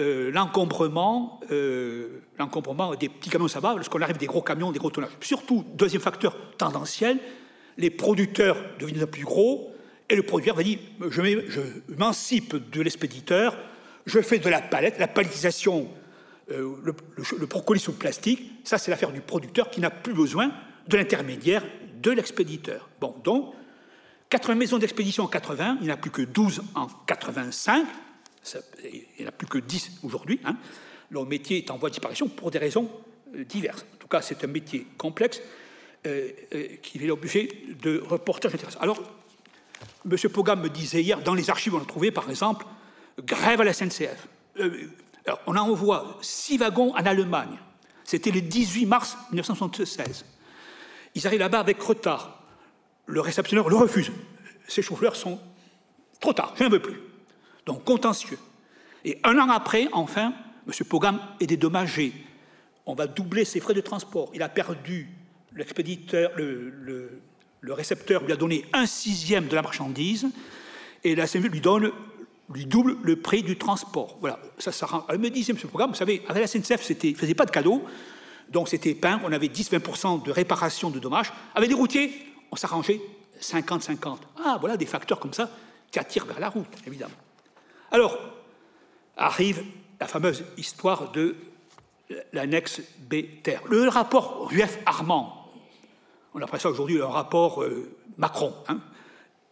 [0.00, 4.80] euh, l'encombrement, euh, l'encombrement des petits camions, ça va, lorsqu'on arrive des gros camions, des
[4.80, 5.12] gros tonnages.
[5.20, 7.20] Surtout, deuxième facteur tendanciel,
[7.76, 9.74] les producteurs deviennent de plus gros,
[10.08, 10.78] et le producteur va dire,
[11.10, 13.56] je m'émancipe de l'expéditeur,
[14.06, 15.88] je fais de la palette, la palettisation,
[16.50, 20.52] euh, le, le, sous plastique, ça c'est l'affaire du producteur qui n'a plus besoin
[20.88, 21.64] de l'intermédiaire
[22.02, 22.90] de l'expéditeur.
[23.00, 23.54] Bon, donc,
[24.28, 27.86] 80 maisons d'expédition en 80, il n'y en a plus que 12 en 85,
[28.84, 30.40] il n'y en a plus que 10 aujourd'hui.
[30.44, 30.56] Hein.
[31.10, 32.90] Le métier est en voie de disparition pour des raisons
[33.34, 33.86] euh, diverses.
[33.94, 35.40] En tout cas, c'est un métier complexe
[36.06, 37.48] euh, euh, qui est l'objet
[37.82, 38.80] de reportages intéressants.
[38.80, 39.02] Alors,
[40.10, 40.16] M.
[40.30, 42.66] Pogam me disait hier, dans les archives, on a trouvé par exemple
[43.22, 44.28] grève à la SNCF.
[45.26, 47.58] alors, on envoie six wagons en Allemagne.
[48.04, 50.24] C'était le 18 mars 1976.
[51.14, 52.42] Ils arrivent là-bas avec retard
[53.06, 54.12] le réceptionneur le refuse.
[54.68, 55.38] Ces chauffeurs sont
[56.20, 57.00] trop tard, je n'en veux plus.
[57.66, 58.38] Donc contentieux.
[59.04, 60.32] Et un an après, enfin,
[60.66, 60.86] M.
[60.86, 62.12] Pogam est dédommagé.
[62.86, 64.30] On va doubler ses frais de transport.
[64.34, 65.08] Il a perdu
[65.54, 67.20] l'expéditeur, le,
[67.62, 70.26] récepteur lui a donné un sixième de la marchandise
[71.02, 71.90] et la CMU lui donne
[72.50, 74.18] lui double le prix du transport.
[74.20, 75.06] Voilà, ça, ça rend...
[75.08, 75.58] Elle me disait, M.
[75.58, 77.82] Pogam, vous savez, avec la SNCF, c'était, ne faisait pas de cadeaux.
[78.50, 81.32] Donc c'était peint, on avait 10-20% de réparation de dommages.
[81.54, 82.12] Avec des routiers,
[82.50, 83.00] on s'arrangeait
[83.40, 84.18] 50-50.
[84.44, 85.50] Ah, voilà des facteurs comme ça
[85.90, 87.14] qui attirent vers la route, évidemment.
[87.90, 88.18] Alors,
[89.16, 89.64] arrive
[90.00, 91.36] la fameuse histoire de
[92.32, 93.62] l'annexe B terre.
[93.70, 95.43] Le rapport Rueff-Armand,
[96.34, 98.80] on appelle ça aujourd'hui le rapport euh, Macron, hein,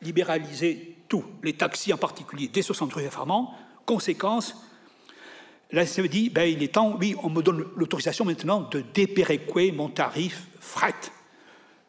[0.00, 3.54] libéraliser tout, les taxis en particulier, dès 60 Rueff-Armand,
[3.86, 4.56] conséquence,
[5.70, 9.72] la SNCF dit, ben, il est temps, oui, on me donne l'autorisation maintenant de dépéréquer
[9.72, 10.94] mon tarif fret.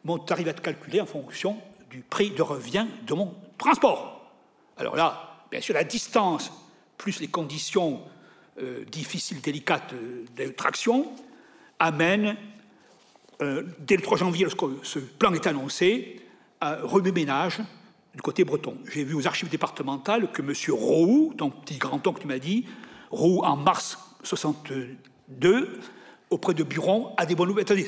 [0.04, 1.58] Mon tarif va être calculé en fonction
[1.90, 4.32] du prix de revient de mon transport.
[4.78, 6.50] Alors là, bien sûr, la distance
[6.96, 8.00] plus les conditions
[8.60, 11.12] euh, difficiles, délicates euh, de traction
[11.78, 12.36] amènent,
[13.42, 16.20] euh, dès le 3 janvier, lorsque ce plan est annoncé,
[16.60, 17.60] à remue-ménage
[18.14, 18.76] du côté breton.
[18.92, 20.52] J'ai vu aux archives départementales que M.
[20.70, 22.64] Roux, ton petit grand-oncle, tu m'as dit,
[23.10, 25.80] Roux en mars 62,
[26.30, 27.64] auprès de Buron, a des bonnes nouvelles.
[27.64, 27.86] Attendez,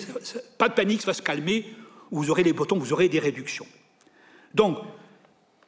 [0.58, 1.66] pas de panique, ça va se calmer,
[2.10, 3.66] vous aurez les bretons, vous aurez des réductions.
[4.54, 4.78] Donc,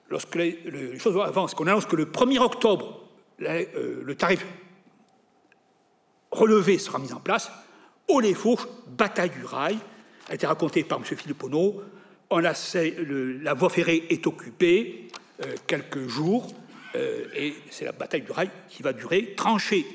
[0.08, 3.04] lorsque les, choses avancent, qu'on annonce que le 1er octobre,
[3.42, 4.44] euh, le tarif
[6.30, 7.50] relevé sera mis en place,
[8.09, 9.79] au les fourches, bataille du rail,
[10.29, 11.05] a été raconté par M.
[11.05, 11.83] Philippono,
[12.31, 12.53] on a,
[13.42, 15.09] la voie ferrée est occupée
[15.42, 16.49] euh, quelques jours,
[16.94, 19.87] euh, et c'est la bataille du rail qui va durer, tranchée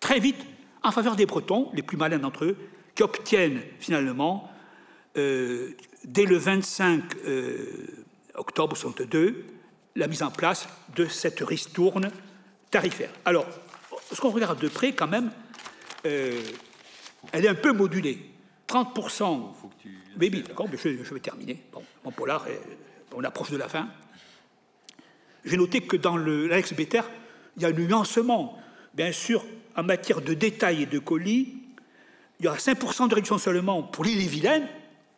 [0.00, 0.38] très vite
[0.82, 2.56] en faveur des Bretons, les plus malins d'entre eux,
[2.94, 4.50] qui obtiennent finalement,
[5.14, 7.02] dès le 25
[8.36, 9.44] octobre 62,
[9.96, 12.10] la mise en place de cette ristourne
[12.70, 13.10] tarifaire.
[13.24, 13.46] Alors,
[14.12, 15.30] ce qu'on regarde de près, quand même,
[16.04, 16.40] euh,
[17.32, 18.18] elle est un peu modulée.
[18.68, 19.54] 30%.
[19.54, 19.98] Faut que tu...
[20.20, 21.62] Oui, d'accord, je, vais terminer.
[21.72, 22.46] Bon, mon polar,
[23.14, 23.88] on approche de la fin.
[25.44, 27.02] J'ai noté que dans l'Alex Better,
[27.56, 28.58] il y a un nuancement.
[28.94, 29.44] Bien sûr,
[29.76, 31.54] en matière de détails et de colis,
[32.40, 34.66] il y aura 5% de réduction seulement pour l'île et Vilaine,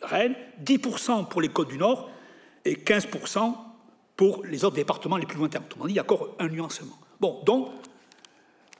[0.02, 2.10] Rennes, 10% pour les côtes du Nord
[2.64, 3.54] et 15%
[4.16, 5.60] pour les autres départements les plus lointains.
[5.60, 6.98] Autrement dit, il y a encore un nuancement.
[7.20, 7.70] Bon, donc,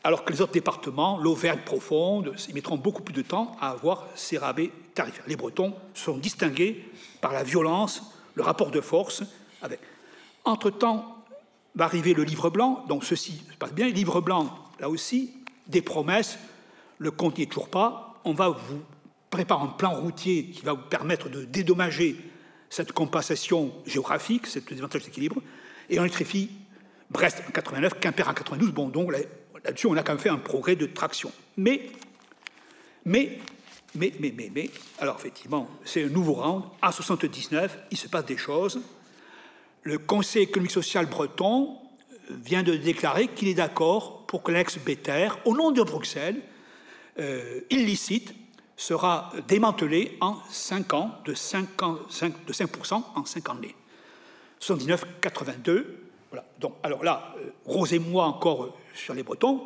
[0.04, 4.06] alors que les autres départements, l'Auvergne profonde, ils mettront beaucoup plus de temps à avoir
[4.14, 5.24] ces rabais tarifaires.
[5.26, 6.88] Les Bretons sont distingués
[7.20, 8.02] par la violence,
[8.34, 9.22] le rapport de force.
[10.44, 11.18] Entre-temps,
[11.78, 13.86] va arriver le livre blanc, donc ceci se passe bien.
[13.86, 15.32] Le livre blanc, là aussi,
[15.68, 16.38] des promesses,
[16.98, 18.20] le compte n'y est toujours pas.
[18.24, 18.82] On va vous
[19.30, 22.16] préparer un plan routier qui va vous permettre de dédommager
[22.68, 25.40] cette compensation géographique, cette désavantage d'équilibre,
[25.88, 26.50] et on électrifie
[27.10, 28.72] Brest en 89, Quimper en 92.
[28.72, 29.12] Bon, donc
[29.64, 31.32] là-dessus, on a quand même fait un progrès de traction.
[31.56, 31.90] Mais,
[33.04, 33.38] mais,
[33.94, 36.64] mais, mais, mais, mais, alors effectivement, c'est un nouveau round.
[36.82, 38.80] En 79, il se passe des choses.
[39.82, 41.78] Le Conseil économique social breton
[42.30, 46.40] vient de déclarer qu'il est d'accord pour que l'ex-Béter, au nom de Bruxelles,
[47.18, 48.34] euh, illicite,
[48.76, 52.70] sera démantelé en 5 ans, de 5, ans, 5, de 5
[53.16, 53.74] en 5 années.
[54.60, 55.84] 79-82,
[56.82, 59.62] alors là, euh, Rose et moi encore euh, sur les Bretons,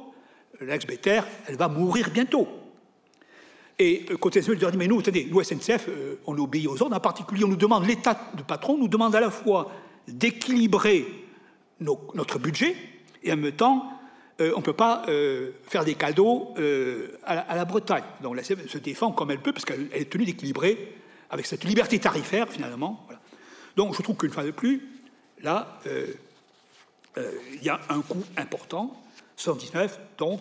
[0.61, 2.49] euh, l'ex-Béter, elle va mourir bientôt.
[3.79, 5.89] Et côté SNCF, je leur mais nous, attendez, nous, SNCF,
[6.27, 9.21] on obéit aux ordres, en particulier, on nous demande, l'État de patron nous demande à
[9.21, 9.73] la fois
[10.07, 11.07] d'équilibrer
[11.81, 12.77] notre budget,
[13.25, 13.91] et en même temps,
[14.39, 15.05] on ne peut pas
[15.67, 16.55] faire des cadeaux
[17.25, 18.05] à, la, Bretagne.
[18.23, 20.95] Donc la SNCF se défend comme elle peut, parce qu'elle est tenue d'équilibrer
[21.31, 23.05] avec cette liberté tarifaire, finalement.
[23.75, 24.87] Donc je trouve qu'une fois de plus,
[25.43, 25.81] là,
[27.17, 29.03] il y a un coût important,
[29.37, 29.99] 119.
[30.19, 30.41] Donc,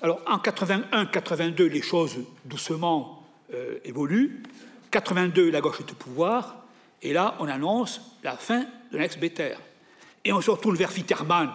[0.00, 4.42] alors en 81-82, les choses doucement euh, évoluent.
[4.90, 6.56] 82, la gauche est au pouvoir,
[7.02, 9.54] et là, on annonce la fin de l'ex-Béter.
[10.24, 11.50] Et on se retourne vers Fitterman,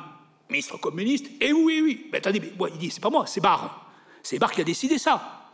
[0.50, 3.90] ministre communiste, et oui, oui, mais attendez, mais, il dit, c'est pas moi, c'est Barre.
[4.22, 5.50] C'est Barre qui a décidé ça.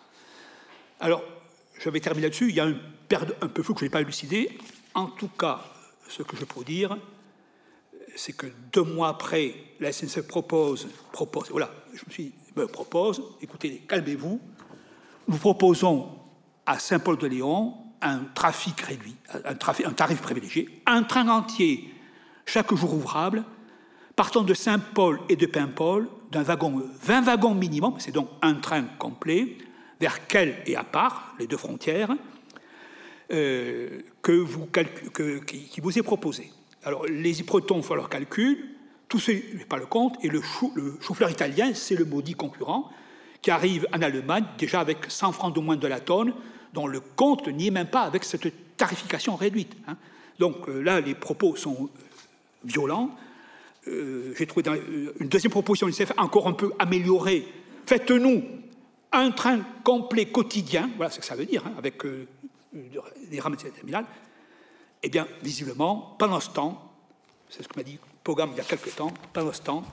[1.00, 1.24] Alors,
[1.80, 2.76] je vais terminer là-dessus, il y a un
[3.08, 4.58] perte un peu flou que je n'ai pas élucidé.
[4.94, 5.62] En tout cas,
[6.10, 6.98] ce que je peux dire,
[8.16, 10.88] c'est que deux mois après, la SNCF propose,
[11.52, 14.40] voilà, je me suis me propose, écoutez, calmez-vous,
[15.28, 16.10] nous proposons
[16.66, 21.94] à Saint-Paul-de-Léon un trafic réduit, un, tarif privilégié, un train entier
[22.46, 23.44] chaque jour ouvrable,
[24.16, 28.84] partant de Saint-Paul et de Paimpol, d'un wagon, 20 wagons minimum, c'est donc un train
[28.98, 29.58] complet,
[30.00, 32.16] vers quel et à part, les deux frontières,
[33.32, 36.52] euh, qui vous est proposé.
[36.84, 38.70] Alors, les Bretons font leur calcul,
[39.08, 42.90] tout ce n'est pas le compte, et le, fleur italien, c'est le maudit concurrent,
[43.42, 46.34] qui arrive en Allemagne déjà avec 100 francs de moins de la tonne,
[46.74, 49.76] dont le compte n'y est même pas avec cette tarification réduite.
[49.88, 49.98] Hein.
[50.38, 52.00] Donc euh, là, les propos sont euh,
[52.64, 53.10] violents.
[53.88, 54.64] Euh, j'ai trouvé
[55.20, 57.48] une deuxième proposition du CF encore un peu améliorée.
[57.86, 58.44] Faites-nous
[59.12, 62.04] un train complet quotidien, voilà ce que ça veut dire, hein, avec
[62.74, 64.06] des rames terminales,
[65.04, 66.94] eh bien, visiblement, pendant ce temps,
[67.50, 69.84] c'est ce que m'a dit Pogam il y a quelques temps, pendant ce temps,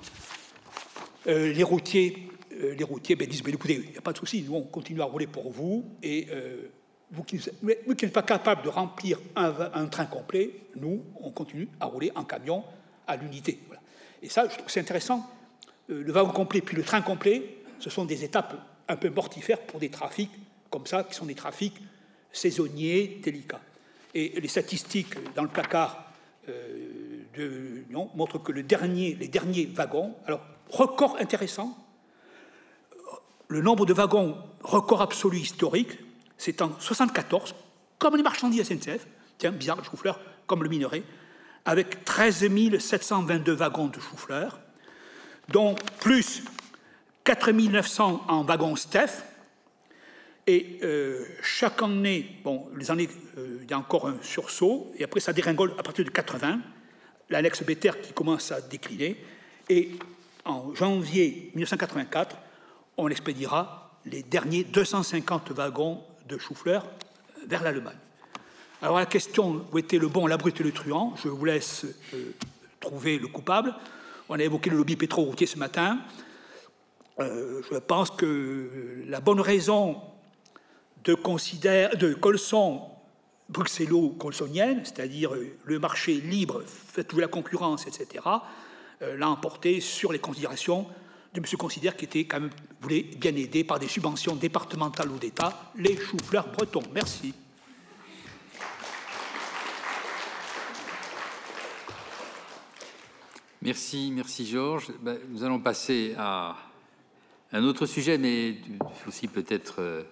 [1.26, 4.42] euh, les routiers, euh, les routiers ben, disent écoutez, il n'y a pas de souci,
[4.42, 6.28] nous on continue à rouler pour vous, et
[7.12, 12.10] vous qui, n'êtes pas capable de remplir un, train complet, nous on continue à rouler
[12.14, 12.64] en camion
[13.06, 13.60] à l'unité.
[14.22, 15.24] Et ça, je trouve c'est intéressant.
[15.88, 18.56] le wagon complet puis le train complet, ce sont des étapes
[18.88, 20.30] un peu mortifère pour des trafics
[20.70, 21.76] comme ça, qui sont des trafics
[22.32, 23.60] saisonniers, délicats.
[24.18, 26.10] Et les statistiques dans le placard
[26.48, 29.14] euh, de non, montrent que les derniers
[29.74, 30.40] wagons, alors
[30.70, 31.76] record intéressant,
[33.48, 35.98] le nombre de wagons, record absolu historique,
[36.38, 37.54] c'est en 74,
[37.98, 39.06] comme les marchandises SNCF,
[39.36, 41.02] tiens, bizarre, le chou-fleur, comme le minerai,
[41.66, 42.48] avec 13
[42.78, 44.58] 722 wagons de chou-fleur,
[45.50, 46.42] dont plus
[47.24, 49.24] 4900 en wagon Steph.
[50.46, 55.02] Et euh, chaque année, bon, les années, euh, il y a encore un sursaut, et
[55.02, 56.60] après ça déringole à partir de 80,
[57.30, 59.16] l'annexe Better qui commence à décliner,
[59.68, 59.90] et
[60.44, 62.36] en janvier 1984,
[62.96, 66.86] on expédiera les derniers 250 wagons de chou-fleur
[67.46, 67.96] vers l'Allemagne.
[68.82, 71.86] Alors la question où était le bon, la brute et le truand, je vous laisse
[72.14, 72.34] euh,
[72.78, 73.74] trouver le coupable.
[74.28, 75.98] On a évoqué le lobby pétro-routier ce matin.
[77.18, 80.00] Euh, je pense que la bonne raison
[81.06, 82.82] de, considérer, de colson
[83.48, 85.30] bruxello-colsonienne, c'est-à-dire
[85.64, 88.24] le marché libre, fait jouer la concurrence, etc.,
[89.02, 90.86] euh, l'a emporté sur les considérations
[91.32, 91.46] de M.
[91.58, 92.50] Considère qui était quand même
[92.80, 96.82] voulait bien aider par des subventions départementales ou d'État les choux-fleurs bretons.
[96.92, 97.34] Merci.
[103.62, 104.92] Merci, merci Georges.
[105.00, 106.56] Ben, nous allons passer à
[107.52, 108.56] un autre sujet, mais
[109.06, 110.06] aussi peut-être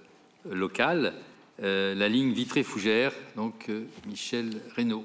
[0.47, 1.15] euh, local,
[1.63, 5.05] euh, la ligne Vitré-Fougère, donc euh, Michel Reynaud.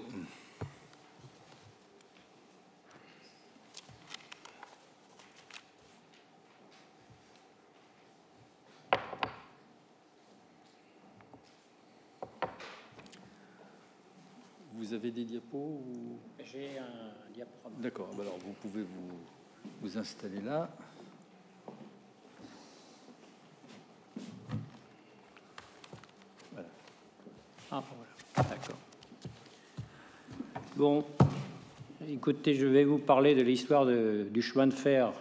[14.73, 15.83] Vous avez des diapos
[16.43, 17.75] J'ai un diaporama.
[17.79, 19.19] D'accord, alors vous pouvez vous,
[19.81, 20.69] vous installer là.
[27.71, 27.83] Ah,
[28.35, 28.77] D'accord.
[30.75, 31.03] Bon,
[32.09, 35.11] écoutez, je vais vous parler de l'histoire du chemin de fer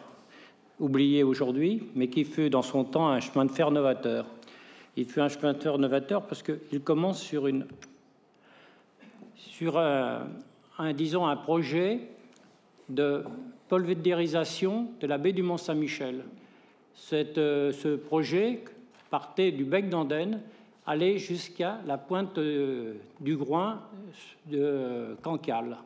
[0.81, 4.25] oublié aujourd'hui, mais qui fut dans son temps un chemin de fer novateur.
[4.97, 7.67] Il fut un chemin de fer novateur parce qu'il commence sur une
[9.37, 10.25] sur un,
[10.95, 12.01] disons un projet
[12.89, 13.25] de
[13.69, 16.25] pulvérisation de la baie du Mont-Saint-Michel.
[17.13, 18.65] Euh, ce projet
[19.11, 20.41] partait du bec d'Andenne
[20.89, 23.83] aller jusqu'à la pointe euh, du Groin
[24.47, 25.77] de Cancale.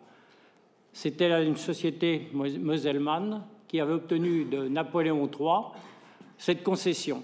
[0.92, 5.80] C'était une société Moselman qui avait obtenu de Napoléon III
[6.38, 7.22] cette concession.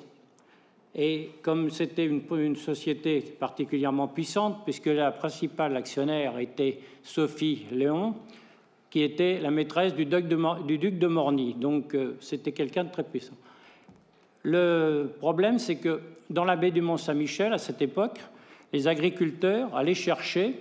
[0.95, 8.17] Et comme c'était une, société particulièrement puissante, puisque la principale actionnaire était Sophie Léon,
[8.91, 13.35] qui était la maîtresse du duc de, Morny, donc euh, c'était quelqu'un de très puissant.
[14.43, 18.21] Le problème, c'est que dans la baie du Mont-Saint-Michel, à cette époque,
[18.73, 20.61] les agriculteurs allaient chercher,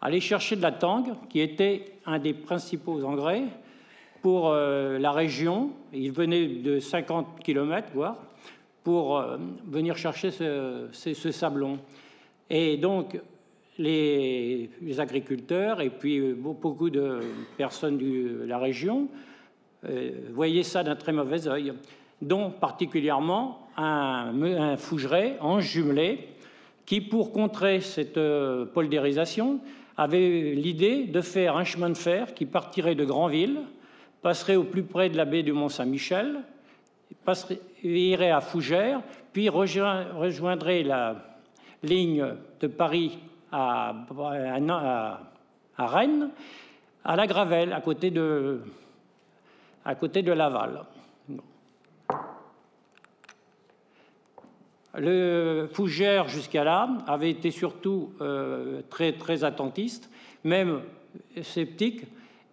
[0.00, 3.44] allaient chercher de la tangue, qui était un des principaux engrais
[4.22, 5.70] pour euh, la région.
[5.92, 8.16] Ils venaient de 50 km, voire,
[8.82, 11.78] pour euh, venir chercher ce, sablon.
[12.50, 13.18] Et donc,
[13.78, 17.20] les, agriculteurs et puis euh, beaucoup de
[17.56, 19.08] personnes de la région
[20.32, 21.72] voyaient ça d'un très mauvais œil
[22.22, 26.28] dont particulièrement un, un fougeret en jumelé
[26.86, 29.60] qui, pour contrer cette euh, poldérisation,
[29.96, 33.60] avait l'idée de faire un chemin de fer qui partirait de Granville,
[34.22, 36.40] passerait au plus près de la baie du Mont-Saint-Michel,
[37.82, 41.16] irait à Fougères, puis rejoindrait la
[41.82, 42.26] ligne
[42.60, 43.18] de Paris
[43.52, 43.94] à,
[45.78, 46.30] Rennes,
[47.04, 48.60] à la Gravelle, à côté de,
[49.84, 50.84] à côté de Laval.
[54.96, 60.08] Le Fougère, jusqu'à là, avait été surtout euh, très, très attentiste,
[60.44, 60.82] même
[61.42, 62.02] sceptique.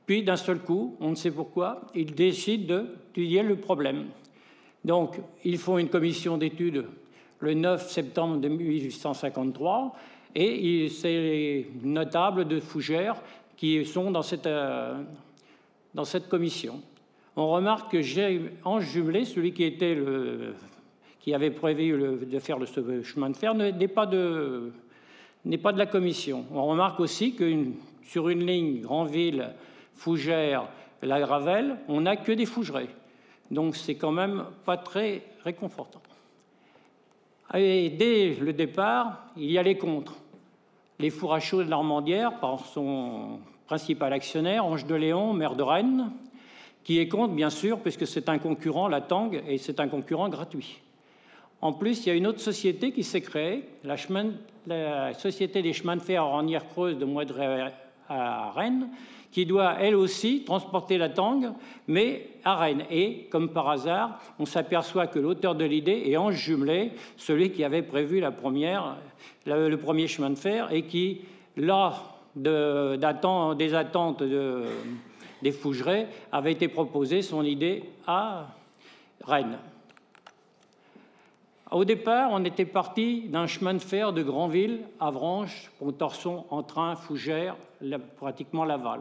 [0.08, 4.06] Puis, d'un seul coup, on ne sait pourquoi, il décide d'étudier le problème.
[4.84, 6.86] Donc, ils font une commission d'études
[7.40, 9.96] le 9 septembre 1853,
[10.34, 13.22] et c'est les notables de Fougère
[13.56, 15.00] qui sont dans cette, euh,
[15.94, 16.82] dans cette commission.
[17.36, 19.64] On remarque que j'ai en jumelé, celui qui,
[21.34, 21.92] avait prévu
[22.26, 24.72] de faire le chemin de fer, n'est pas de,
[25.46, 26.46] n'est pas de la commission.
[26.54, 27.66] On remarque aussi que
[28.04, 29.50] sur une ligne Grandville,
[29.94, 30.68] Fougères,
[31.02, 32.90] La Gravelle, on n'a que des fougerets.
[33.50, 36.02] Donc c'est quand même pas très réconfortant.
[37.54, 40.16] Et dès le départ, il y a les contre.
[41.00, 46.12] Les fours à de l'Armandière, par son principal actionnaire, Ange de Léon, maire de Rennes,
[46.84, 50.30] qui est contre, bien sûr, puisque c'est un concurrent, la Tang, et c'est un concurrent
[50.30, 50.80] gratuit.
[51.62, 55.96] En plus, il y a une autre société qui s'est créée, la, Société des chemins
[55.96, 57.72] de fer en creuse de Moedre
[58.10, 58.90] à Rennes,
[59.32, 61.54] qui doit elle aussi transporter la Tang,
[61.88, 62.84] mais à Rennes.
[62.90, 67.64] Et, comme par hasard, on s'aperçoit que l'auteur de l'idée est Ange Jumelé, celui qui
[67.64, 68.98] avait prévu la première,
[69.46, 71.22] le premier chemin de fer, et qui,
[71.56, 72.98] lors de,
[73.56, 74.64] des attentes de,
[75.42, 78.48] des Fougerets, avait été proposé son idée à
[79.24, 79.58] Rennes.
[81.72, 86.64] Au départ, on était parti d'un chemin de fer de Granville à Vranches, Pontorson, en
[86.64, 87.56] train, Fougères,
[88.18, 89.00] pratiquement Laval.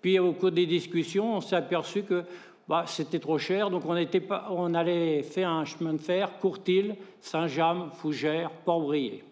[0.00, 2.24] Puis au cours des discussions, on s'est aperçu que
[2.68, 6.38] bah, c'était trop cher, donc on, était pas, on allait faire un chemin de fer
[6.40, 9.22] Courtil, Saint-James, Fougères, Port-Brillet.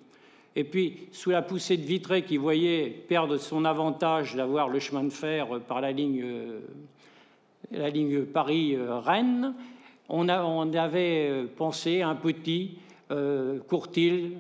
[0.57, 5.05] Et puis, sous la poussée de Vitré qui voyait perdre son avantage d'avoir le chemin
[5.05, 6.61] de fer par la ligne, euh,
[7.71, 9.55] la ligne Paris-Rennes,
[10.09, 12.79] on, avait euh, pensé un petit
[13.13, 14.39] euh, Courtil,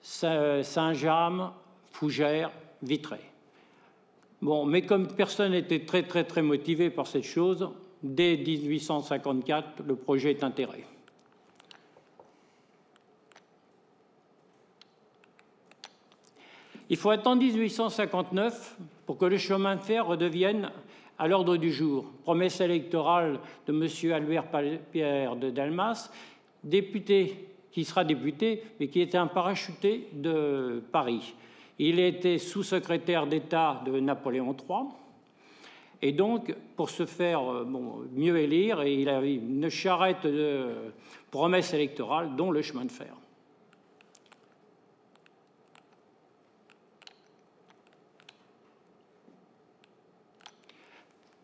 [0.00, 1.50] Saint-James,
[1.90, 3.18] Fougères, Vitré.
[4.40, 7.68] Bon, mais comme personne n'était très très très motivé par cette chose,
[8.02, 10.84] dès 1854, le projet est enterré.
[16.92, 18.76] Il faut attendre 1859
[19.06, 20.70] pour que le chemin de fer redevienne
[21.18, 22.04] à l'ordre du jour.
[22.22, 24.12] Promesse électorale de M.
[24.12, 24.44] Albert
[24.92, 26.10] Pierre de Dalmas,
[26.62, 31.34] député, qui sera député, mais qui était un parachuté de Paris.
[31.78, 34.88] Il était sous-secrétaire d'État de Napoléon III.
[36.02, 37.64] Et donc, pour se faire euh,
[38.14, 40.68] mieux élire, il a une charrette de
[41.30, 43.14] promesses électorales, dont le chemin de fer.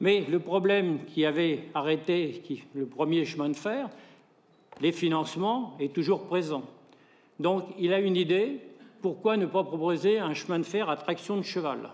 [0.01, 2.43] Mais le problème qui avait arrêté
[2.75, 3.89] le premier chemin de fer,
[4.81, 6.63] les financements, est toujours présent.
[7.41, 8.61] Donc il a une idée,
[9.03, 11.91] pourquoi ne pas proposer un chemin de fer à traction de cheval?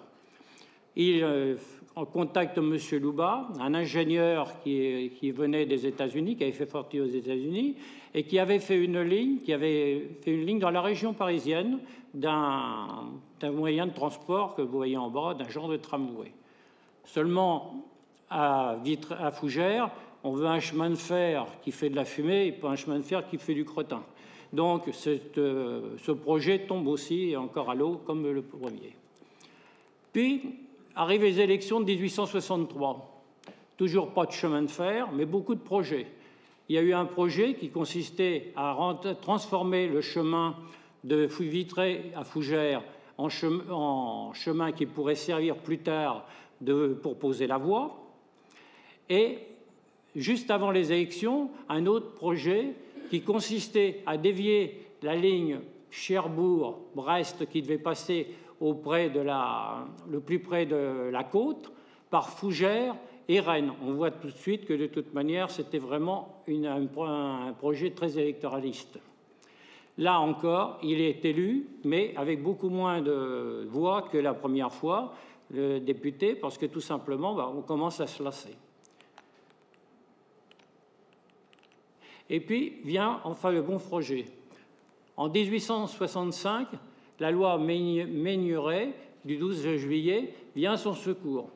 [0.96, 1.56] Il euh,
[1.96, 2.76] en contacte M.
[3.00, 7.76] Louba, un ingénieur qui, qui venait des États-Unis, qui avait fait fortune aux États-Unis,
[8.14, 11.78] et qui avait fait une ligne, qui avait fait une ligne dans la région parisienne
[12.12, 13.08] d'un
[13.42, 16.32] moyen de transport que vous voyez en bas, d'un genre de tramway.
[17.04, 17.84] Seulement,
[18.30, 19.90] à, Vitre, à Fougères,
[20.22, 22.98] on veut un chemin de fer qui fait de la fumée et pas un chemin
[22.98, 24.02] de fer qui fait du crottin.
[24.52, 28.96] Donc euh, ce projet tombe aussi encore à l'eau comme le premier.
[30.12, 30.42] Puis
[30.94, 33.22] arrivent les élections de 1863.
[33.76, 36.06] Toujours pas de chemin de fer, mais beaucoup de projets.
[36.68, 38.76] Il y a eu un projet qui consistait à
[39.20, 40.56] transformer le chemin
[41.02, 42.82] de Vitré à Fougères
[43.18, 46.26] en, chemin, qui pourrait servir plus tard
[47.02, 48.03] pour poser la voie.
[49.08, 49.38] Et
[50.16, 52.74] juste avant les élections, un autre projet
[53.10, 58.28] qui consistait à dévier la ligne Cherbourg-Brest qui devait passer
[58.60, 61.72] le plus près de la côte
[62.10, 62.96] par Fougères
[63.28, 63.72] et Rennes.
[63.84, 68.98] On voit tout de suite que de toute manière, c'était vraiment un, projet très électoraliste.
[69.98, 75.14] Là encore, il est élu, mais avec beaucoup moins de voix que la première fois,
[75.50, 78.56] le député, parce que tout simplement, bah, on commence à se lasser.
[82.30, 84.24] Et puis vient enfin le bon projet.
[85.16, 86.68] En 1865,
[87.20, 88.92] la loi Ménuret
[89.24, 91.50] du 12 juillet vient à son secours.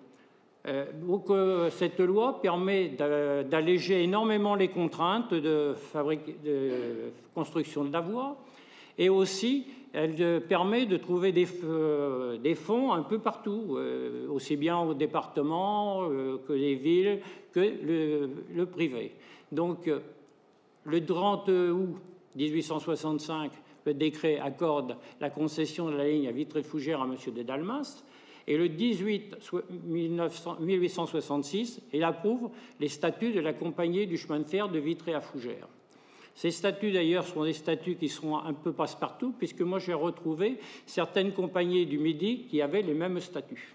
[0.66, 5.75] Euh, donc, euh, cette loi permet d'alléger énormément les contraintes de,
[7.35, 8.37] construction de la voie
[8.99, 13.79] et aussi elle permet de trouver des, euh, des fonds un peu partout,
[14.29, 16.09] aussi bien au département
[16.47, 17.21] que les villes
[17.53, 19.12] que le, le privé.
[19.51, 19.91] Donc
[20.89, 21.97] le 30 août
[22.36, 23.53] 1865,
[23.84, 27.16] le décret accorde la concession de la ligne à Vitré-Fougères à M.
[27.34, 28.05] de Dalmas.
[28.47, 29.36] Et le 18
[29.82, 32.49] 1866, il approuve
[32.80, 35.68] les statuts de la compagnie du chemin de fer de Vitré à Fougères.
[36.34, 40.59] Ces statuts, d'ailleurs, sont des statuts qui sont un peu passe-partout, puisque moi j'ai retrouvé
[40.86, 43.74] certaines compagnies du Midi qui avaient les mêmes statuts.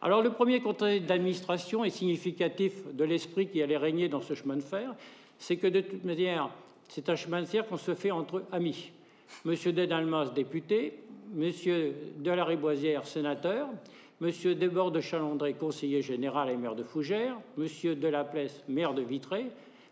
[0.00, 4.56] Alors le premier conseil d'administration est significatif de l'esprit qui allait régner dans ce chemin
[4.56, 4.94] de fer,
[5.38, 6.50] c'est que de toute manière,
[6.88, 8.92] c'est un chemin de fer qu'on se fait entre amis.
[9.44, 10.94] Monsieur Dedalmas, député,
[11.34, 13.68] Monsieur Delary-Boisière, sénateur,
[14.20, 19.46] Monsieur Desbordes de Chalandré, conseiller général et maire de Fougères, Monsieur Delaplace, maire de Vitré,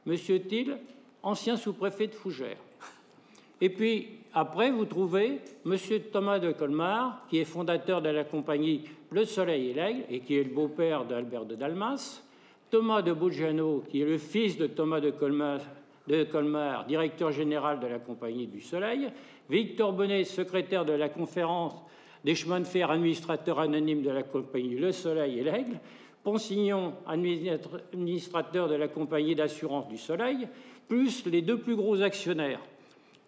[0.07, 0.79] Monsieur Thiel,
[1.23, 2.57] ancien sous-préfet de Fougères.
[3.61, 4.09] Et puis,
[4.39, 9.71] après, vous trouvez Monsieur Thomas de Colmar, qui est fondateur de la compagnie Le Soleil
[9.71, 12.23] et l'Aigle et qui est le beau-père d'Albert de Dalmas,
[12.71, 15.61] Thomas de Bougiano, qui est le fils de Thomas de Colmar,
[16.07, 19.11] de Colmar, directeur général de la Compagnie du Soleil,
[19.49, 21.83] Victor Bonnet, secrétaire de la conférence
[22.23, 25.81] des chemins de fer, administrateur anonyme de la compagnie Le Soleil et l'Aigle,
[26.23, 30.47] Ponsignon, administrateur de la compagnie d'assurance du Soleil,
[30.89, 32.61] plus les deux plus gros actionnaires.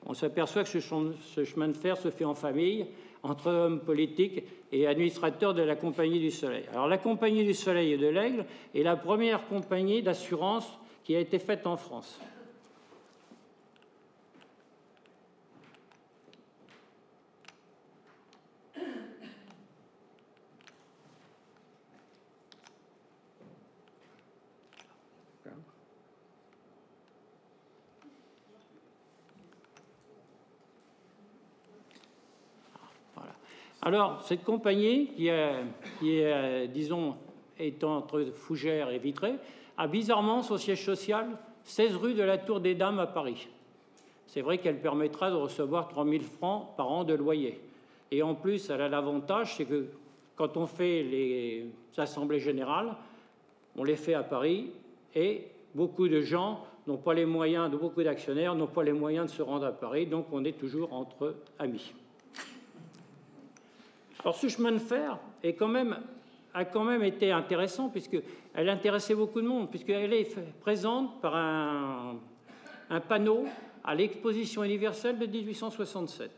[0.07, 2.87] On s'aperçoit que ce chemin de fer se fait en famille,
[3.23, 6.65] entre hommes politiques et administrateurs de la Compagnie du Soleil.
[6.73, 8.45] Alors la Compagnie du Soleil et de l'Aigle
[8.75, 12.21] est la première compagnie d'assurance qui a été faite en France.
[33.83, 35.65] Alors, cette compagnie, qui est,
[36.03, 37.17] euh, disons,
[37.83, 39.35] entre Fougères et Vitré,
[39.77, 41.29] a bizarrement son siège social
[41.63, 43.49] 16 rue de la Tour des Dames à Paris.
[44.27, 47.61] C'est vrai qu'elle permettra de recevoir 3 000 francs par an de loyer.
[48.11, 49.87] Et en plus, elle a l'avantage, c'est que
[50.35, 51.67] quand on fait les
[51.97, 52.95] assemblées générales,
[53.77, 54.71] on les fait à Paris
[55.15, 59.27] et beaucoup de gens n'ont pas les moyens, de beaucoup d'actionnaires n'ont pas les moyens
[59.27, 61.93] de se rendre à Paris, donc on est toujours entre amis.
[64.21, 69.71] Alors ce chemin de fer a quand même été intéressant puisqu'elle intéressait beaucoup de monde,
[69.71, 72.17] puisqu'elle est présente par un,
[72.91, 73.45] un panneau
[73.85, 76.31] à l'exposition universelle de 1867.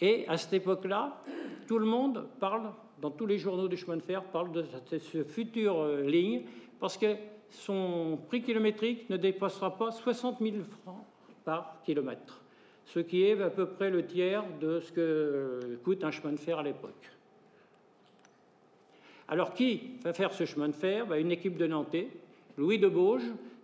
[0.00, 1.22] Et à cette époque-là,
[1.66, 5.28] tout le monde parle, dans tous les journaux du chemin de fer, parle de cette
[5.28, 6.42] future euh, ligne,
[6.78, 7.16] parce que
[7.50, 11.04] son prix kilométrique ne dépassera pas 60 000 francs
[11.44, 12.39] par kilomètre
[12.94, 16.38] ce qui est à peu près le tiers de ce que coûte un chemin de
[16.38, 17.10] fer à l'époque.
[19.28, 21.06] Alors qui va faire ce chemin de fer?
[21.06, 22.08] Ben, Une équipe de Nantais,
[22.58, 23.22] Louis de Bauge,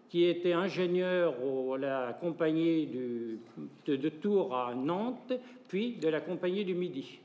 [0.08, 1.34] qui était ingénieur
[1.76, 2.86] la compagnie
[3.84, 5.32] de, Tours à Nantes,
[5.66, 7.18] puis de la compagnie du Midi.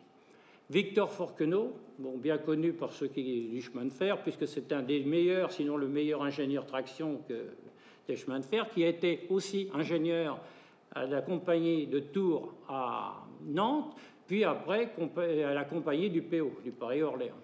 [0.71, 5.03] Victor Forquenot, bien connu par ceux qui du chemin de fer, puisque c'est un des
[5.03, 7.21] meilleurs, sinon le meilleur ingénieur traction
[8.07, 10.39] des chemins de fer, qui a été aussi ingénieur
[10.93, 13.95] à la compagnie de Tours à Nantes,
[14.27, 14.91] puis après
[15.43, 17.35] à la compagnie du PO, du Paris-Orléans.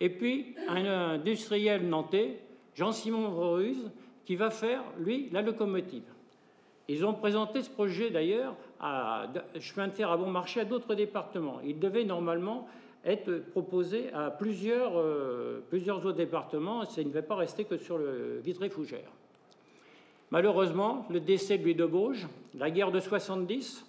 [0.00, 2.40] Et puis un industriel nantais,
[2.74, 3.90] Jean-Simon Voruse,
[4.24, 6.02] qui va faire, lui, la locomotive.
[6.88, 9.26] Ils ont présenté ce projet d'ailleurs à
[9.58, 11.60] chemin de fer à bon marché à d'autres départements.
[11.64, 12.68] Il devait normalement
[13.04, 17.76] être proposé à plusieurs, euh, plusieurs autres départements, et ça ne devait pas rester que
[17.78, 19.10] sur le Vitré-Fougère.
[20.30, 22.26] Malheureusement, le décès de Louis de Bauge,
[22.56, 23.86] la guerre de 70,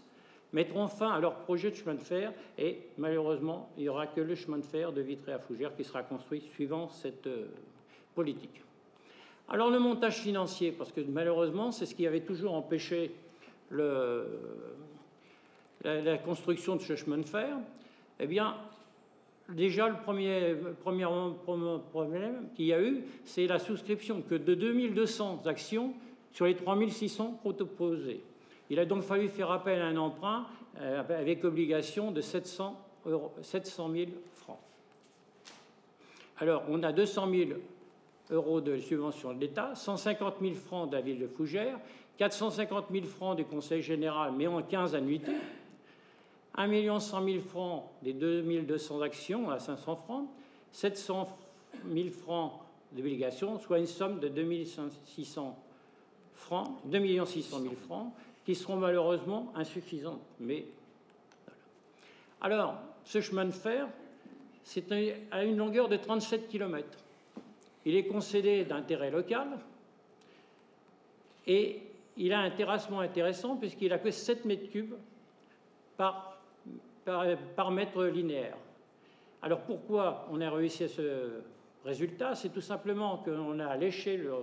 [0.54, 4.22] mettront fin à leur projet de chemin de fer et malheureusement, il n'y aura que
[4.22, 7.48] le chemin de fer de Vitré à Fougères qui sera construit suivant cette euh,
[8.16, 8.64] politique.
[9.50, 13.16] Alors le montage financier, parce que malheureusement, c'est ce qui avait toujours empêché
[13.72, 14.24] la,
[16.26, 17.58] construction de ce chemin de fer,
[18.20, 18.56] eh bien,
[19.50, 21.06] déjà, le premier, premier
[21.92, 25.94] problème qu'il y a eu, c'est la souscription que de 2200 actions
[26.34, 28.22] sur les 3600 proposés.
[28.70, 30.46] Il a donc fallu faire appel à un emprunt
[30.80, 32.80] euh, avec obligation de 700,
[33.42, 34.06] 700 000
[34.36, 34.60] francs.
[36.40, 37.50] Alors, on a 200 000
[38.30, 41.80] euros de subvention de l'État, 150 000 francs de la ville de Fougères,
[42.18, 45.36] 450 000 francs du Conseil général, mais en 15 annuités,
[46.56, 50.28] 1 100 000 francs des 200 actions à 500 francs,
[50.72, 51.30] 700
[51.92, 52.54] 000 francs
[52.92, 54.66] d'obligations, soit une somme de 2
[55.06, 55.58] 600
[56.34, 58.12] francs, 2 600 000 francs,
[58.48, 60.22] qui seront malheureusement insuffisants.
[60.40, 60.64] Mais
[62.40, 63.90] Alors, ce chemin de fer,
[64.64, 64.90] c'est
[65.32, 66.88] à une longueur de 37 km.
[67.86, 69.50] Il est concédé d'intérêt local
[71.46, 71.82] et
[72.16, 74.96] il a un terrassement intéressant puisqu'il a que 7 mètres cubes
[75.98, 76.40] par
[77.70, 78.56] mètre linéaire.
[79.42, 81.42] Alors pourquoi on a réussi à ce
[81.84, 82.34] résultat?
[82.34, 84.36] C'est tout simplement qu'on a léché le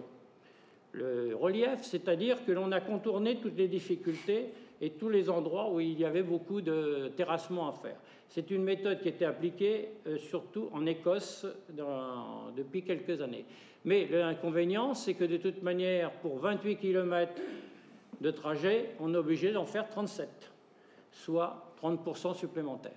[0.94, 5.80] le relief, c'est-à-dire que l'on a contourné toutes les difficultés et tous les endroits où
[5.80, 7.96] il y avait beaucoup de terrassement à faire.
[8.28, 11.46] C'est une méthode qui était appliquée euh, surtout en Écosse
[12.56, 13.44] depuis quelques années.
[13.84, 17.32] Mais l'inconvénient, c'est que de toute manière, pour 28 km
[18.20, 20.28] de trajet, on est obligé d'en faire 37,
[21.12, 22.92] soit 30% supplémentaires.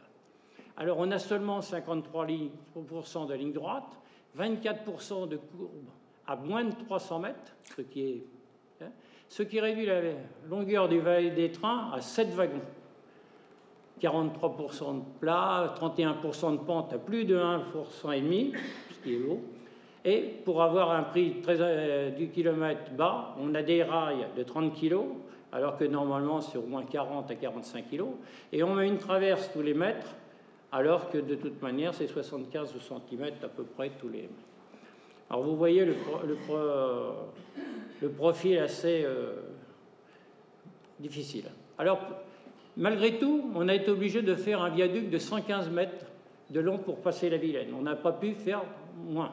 [0.77, 3.99] Alors on a seulement 53% de ligne droite,
[4.37, 5.89] 24% de courbes
[6.27, 8.23] à moins de 300 mètres, ce qui, est,
[8.81, 8.89] hein,
[9.29, 10.01] ce qui réduit la
[10.49, 12.61] longueur des trains à 7 wagons.
[14.01, 18.53] 43% de plat, 31% de pente à plus de 1% et demi,
[18.91, 19.41] ce qui est haut.
[20.05, 24.43] Et pour avoir un prix très, euh, du kilomètre bas, on a des rails de
[24.43, 24.99] 30 kg,
[25.51, 28.03] alors que normalement c'est au moins 40 à 45 kg.
[28.53, 30.15] Et on met une traverse tous les mètres,
[30.71, 34.46] alors que de toute manière c'est 75 cm à peu près tous les mètres.
[35.29, 35.95] Alors vous voyez le,
[38.09, 39.33] profil assez euh,
[40.99, 41.45] difficile.
[41.77, 41.99] Alors
[42.77, 46.05] malgré tout, on a été obligé de faire un viaduc de 115 mètres
[46.49, 47.73] de long pour passer la Vilaine.
[47.77, 48.63] On n'a pas pu faire
[49.05, 49.31] moins.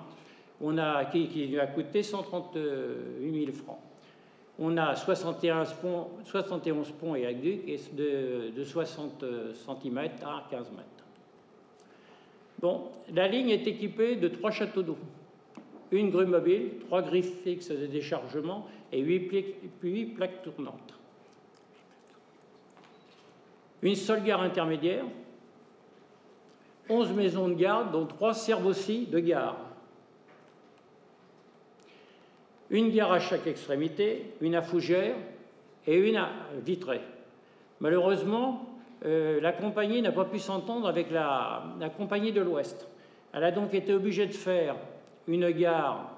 [0.60, 3.78] On a, qui, qui a coûté 138 000 francs.
[4.58, 10.88] On a 71 ponts, 71 ponts et aqueducs de, de 60 cm à 15 mètres.
[12.60, 14.96] Bon, la ligne est équipée de trois châteaux d'eau
[15.94, 20.98] une grue mobile, trois griffes fixes de déchargement et huit plaques tournantes.
[23.82, 25.04] Une seule gare intermédiaire,
[26.88, 29.58] onze maisons de garde, dont trois servent aussi de gare.
[32.70, 35.16] Une gare à chaque extrémité, une à fougère
[35.86, 36.30] et une à
[36.64, 37.02] vitrée.
[37.80, 38.68] Malheureusement,
[39.04, 42.88] euh, la compagnie n'a pas pu s'entendre avec la compagnie de l'Ouest.
[43.34, 44.76] Elle a donc été obligée de faire
[45.28, 46.10] une gare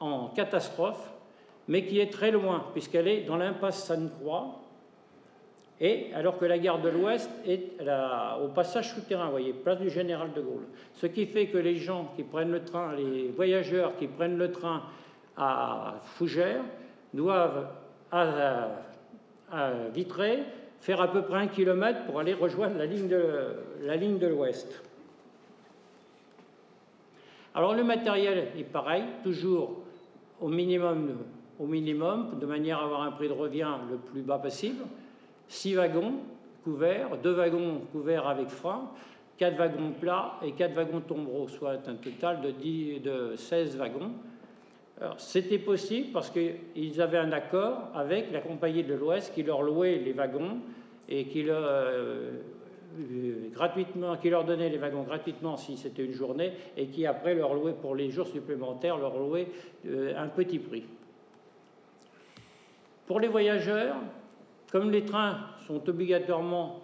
[0.00, 1.12] en catastrophe,
[1.68, 4.60] mais qui est très loin, puisqu'elle est dans l'impasse Sainte-Croix,
[5.80, 7.80] et alors que la gare de l'Ouest est
[8.42, 10.66] au passage souterrain, vous voyez, place du Général de Gaulle.
[10.92, 14.52] Ce qui fait que les gens qui prennent le train, les voyageurs qui prennent le
[14.52, 14.82] train
[15.36, 16.62] à Fougères,
[17.12, 17.68] doivent
[18.12, 18.68] à,
[19.50, 20.44] à Vitré
[20.80, 22.86] faire à peu près un kilomètre pour aller rejoindre la
[23.96, 24.82] ligne de l'Ouest.
[27.54, 29.82] Alors le matériel est pareil, toujours
[30.40, 31.18] au minimum,
[31.60, 34.84] au minimum, de manière à avoir un prix de revient le plus bas possible.
[35.46, 36.14] Six wagons
[36.64, 38.90] couverts, deux wagons couverts avec frein,
[39.36, 44.10] quatre wagons plats et quatre wagons tombereaux, soit un total de, 10, de 16 wagons.
[45.16, 49.98] C'était possible parce qu'ils avaient un accord avec la compagnie de l'Ouest qui leur louait
[49.98, 50.58] les wagons
[51.08, 52.38] et qui leur, euh,
[53.52, 57.54] gratuitement, qui leur donnait les wagons gratuitement si c'était une journée, et qui après leur
[57.54, 59.48] louait pour les jours supplémentaires, leur louait
[59.86, 60.84] euh, un petit prix.
[63.06, 63.96] Pour les voyageurs,
[64.70, 66.80] comme les trains sont obligatoirement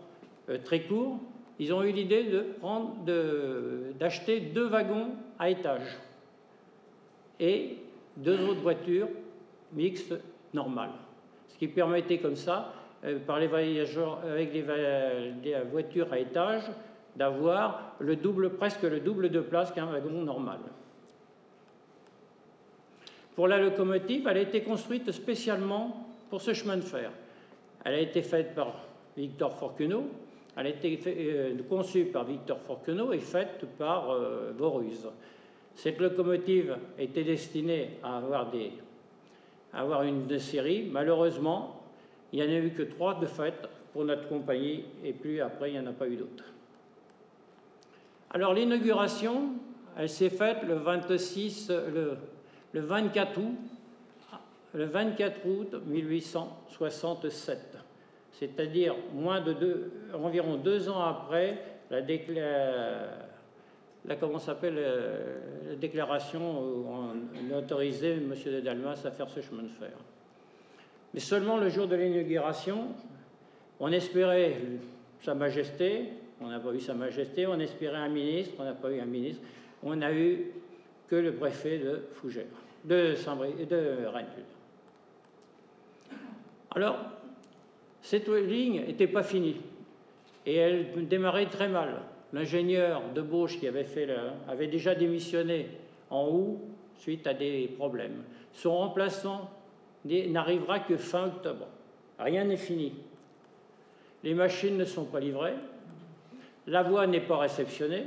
[0.49, 1.19] euh, très courts,
[1.59, 2.25] ils ont eu l'idée
[3.99, 5.99] d'acheter deux wagons à étage
[7.39, 7.77] et
[8.17, 9.09] deux autres voitures
[9.73, 10.15] mixtes
[10.55, 10.93] normales.
[11.49, 12.80] Ce qui permettait comme ça euh,
[13.27, 16.65] par les voyageurs avec des, voitures à étage
[17.17, 20.59] d'avoir le double, presque le double de place qu'un wagon normal.
[23.35, 27.11] Pour la locomotive, elle a été construite spécialement pour ce chemin de fer.
[27.85, 28.75] Elle a été faite par
[29.17, 30.05] Victor Forquenot,
[30.57, 34.53] elle a été euh, conçue par Victor Forquenot et faite par euh,
[35.75, 38.19] Cette locomotive était destinée à
[39.73, 40.89] avoir une série.
[40.91, 41.80] Malheureusement,
[42.33, 45.71] il n'y en a eu que trois de fait pour notre compagnie, et puis après,
[45.71, 46.45] il n'y en a pas eu d'autres.
[48.33, 49.55] Alors l'inauguration,
[49.97, 52.17] elle s'est faite le 26, le,
[52.81, 53.59] 24 août,
[54.75, 57.77] le 24 août 1867,
[58.31, 58.95] c'est-à-dire
[60.15, 61.61] environ deux ans après
[61.91, 62.01] la,
[64.39, 64.81] s'appelle
[65.69, 68.33] la déclaration où on autorisait M.
[68.47, 69.91] de Dalmas à faire ce chemin de fer.
[71.15, 72.89] Mais seulement le jour de l'inauguration,
[73.81, 74.57] on espérait
[75.23, 76.05] Sa Majesté,
[76.41, 79.07] on n'a pas eu Sa Majesté, on espérait un ministre, on n'a pas eu un
[79.07, 79.43] ministre,
[79.83, 80.47] on n'a eu
[81.09, 82.45] que le préfet de Fougères,
[82.85, 83.15] de,
[83.65, 84.27] de Rennes.
[86.73, 86.99] Alors,
[88.01, 89.57] cette ligne n'était pas finie
[90.47, 92.03] et elle démarrait très mal.
[92.33, 94.09] L'ingénieur de Bauche qui avait, fait
[94.49, 95.67] avait déjà démissionné
[96.11, 96.59] en août
[96.97, 98.23] suite à des problèmes.
[98.53, 99.51] Son remplaçant
[100.05, 101.67] n'arrivera que fin octobre.
[102.19, 102.93] Rien n'est fini.
[104.23, 105.55] Les machines ne sont pas livrées,
[106.67, 108.07] la voie n'est pas réceptionnée,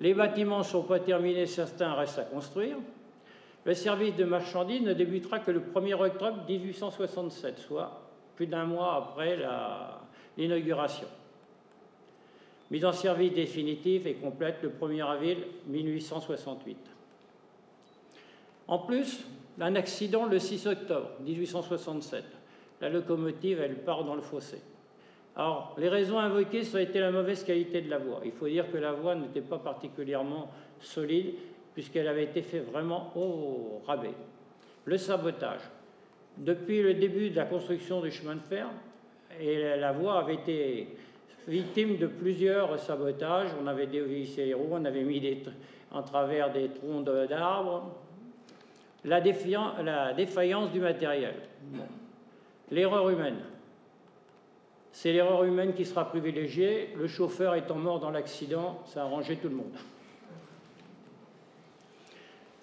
[0.00, 2.76] les bâtiments ne sont pas terminés, certains restent à construire.
[3.64, 8.00] Le service de marchandises ne débutera que le 1er octobre 1867, soit
[8.34, 9.38] plus d'un mois après
[10.36, 11.08] l'inauguration.
[12.70, 16.76] Mise en service définitive et complète le 1er avril 1868.
[18.68, 19.26] En plus,
[19.60, 22.24] un accident le 6 octobre 1867.
[22.80, 24.60] La locomotive, elle part dans le fossé.
[25.36, 28.20] Alors, les raisons invoquées, ça a été la mauvaise qualité de la voie.
[28.24, 30.50] Il faut dire que la voie n'était pas particulièrement
[30.80, 31.34] solide,
[31.74, 34.14] puisqu'elle avait été faite vraiment au rabais.
[34.84, 35.60] Le sabotage.
[36.36, 38.68] Depuis le début de la construction du chemin de fer,
[39.40, 40.96] et la voie avait été
[41.46, 43.50] victime de plusieurs sabotages.
[43.62, 45.42] On avait dévissé les roues, on avait mis
[45.90, 47.94] en travers des troncs d'arbres.
[49.04, 51.34] La, la, défaillance du matériel.
[52.70, 53.38] L'erreur humaine.
[54.92, 56.90] C'est l'erreur humaine qui sera privilégiée.
[56.96, 59.76] Le chauffeur étant mort dans l'accident, ça a arrangé tout le monde.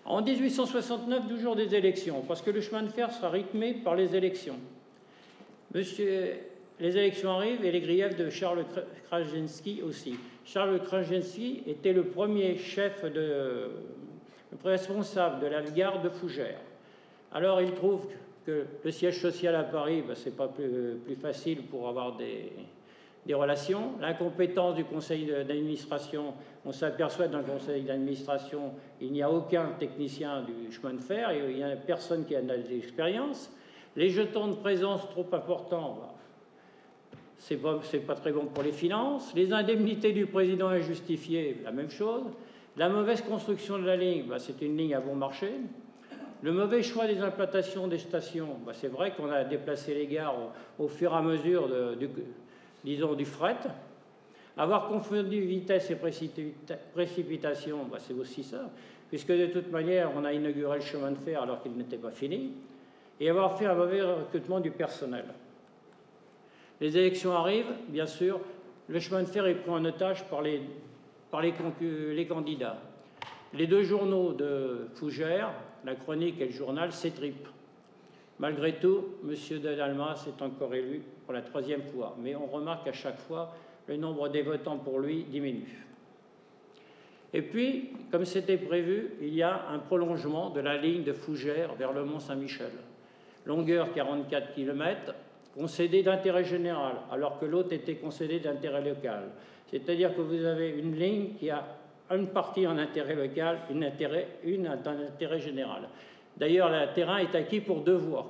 [0.04, 4.16] En 1869, toujours des élections, parce que le chemin de fer sera rythmé par les
[4.16, 4.58] élections.
[5.74, 6.34] Monsieur,
[6.80, 8.66] les élections arrivent et les griefs de Charles
[9.08, 10.16] Krajewski aussi.
[10.46, 13.72] Charles Krajewski était le premier chef de,
[14.64, 16.62] responsable de la gare de Fougères.
[17.32, 18.08] Alors il trouve
[18.46, 22.54] que le siège social à Paris, ben, ce n'est pas plus, facile pour avoir des,
[23.34, 23.94] relations.
[24.00, 30.44] L'incompétence du conseil d'administration, on s'aperçoit dans le conseil d'administration, il n'y a aucun technicien
[30.44, 33.52] du chemin de fer, il n'y a personne qui a de l'expérience.
[33.96, 36.16] Les jetons de présence trop importants, bah,
[37.38, 39.34] c'est pas, pas très bon pour les finances.
[39.36, 42.24] Les indemnités du président injustifiées, la même chose.
[42.78, 45.50] La mauvaise construction de la ligne, bah, c'est une ligne à bon marché.
[46.42, 50.36] Le mauvais choix des implantations des stations, bah, c'est vrai qu'on a déplacé les gares
[50.78, 52.10] au, fur et à mesure du,
[52.84, 53.58] disons, du fret.
[54.58, 55.98] Avoir confondu vitesse et
[56.94, 58.70] précipitation, bah, c'est aussi ça,
[59.10, 62.12] puisque de toute manière, on a inauguré le chemin de fer alors qu'il n'était pas
[62.12, 62.52] fini,
[63.22, 65.26] et avoir fait un mauvais recrutement du personnel.
[66.82, 68.42] Les élections arrivent, bien sûr,
[68.90, 70.62] le chemin de fer est pris en otage par les,
[71.36, 71.54] par les,
[72.14, 72.78] les candidats.
[73.54, 75.52] Les deux journaux de Fougères,
[75.84, 77.50] la chronique et le journal, s'étripent.
[78.40, 79.60] Malgré tout, M.
[79.60, 83.54] Delma s'est encore élu pour la troisième fois, mais on remarque qu'à chaque fois,
[83.88, 85.86] le nombre des votants pour lui diminue.
[87.34, 91.76] Et puis, comme c'était prévu, il y a un prolongement de la ligne de Fougères
[91.76, 92.72] vers le Mont-Saint-Michel.
[93.46, 95.14] Longueur 44 km,
[95.54, 99.32] concédé d'intérêt général, alors que l'autre était concédé d'intérêt local.
[99.76, 101.66] C'est-à-dire que vous avez une ligne qui a
[102.10, 105.90] une partie en intérêt local, une, intérêt, une en intérêt général.
[106.38, 108.26] D'ailleurs, le terrain est acquis pour deux voies.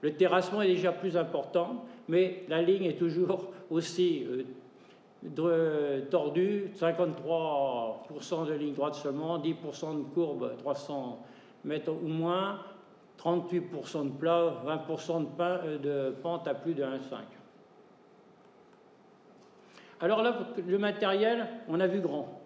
[0.00, 4.26] Le terrassement est déjà plus important, mais la ligne est toujours aussi
[5.38, 11.24] euh, tordue, 53% de ligne droite seulement, 10% de courbe, 300
[11.64, 12.58] mètres ou moins,
[13.22, 16.88] 38% de plat, 20% euh, de, pente à plus de 1,5.
[20.02, 20.36] Alors là,
[20.66, 22.40] le matériel, on a vu grand.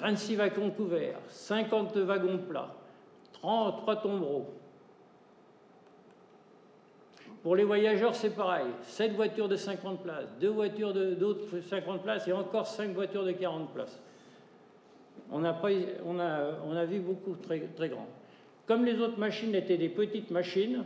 [0.00, 2.74] 26 wagons couverts, 50 wagons plats,
[3.34, 4.52] 33 tombereaux.
[7.44, 8.66] Pour les voyageurs, c'est pareil.
[8.82, 13.32] 7 voitures de 50 places, 2 voitures d'autres 50 places et encore 5 voitures de
[13.32, 14.00] 40 places.
[15.30, 18.08] On a, vu beaucoup très, très grand.
[18.66, 20.84] Comme les autres machines étaient des petites machines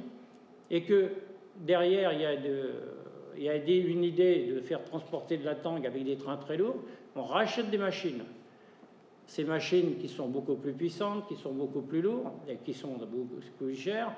[0.70, 1.12] et que
[1.56, 2.72] derrière il y a, il
[3.42, 6.82] y a une idée de faire transporter de la tangue avec des trains très lourds,
[7.16, 8.22] on rachète des machines.
[9.26, 12.96] Ces machines qui sont beaucoup plus puissantes, qui sont beaucoup plus lourdes et qui sont
[12.96, 14.12] beaucoup plus chères,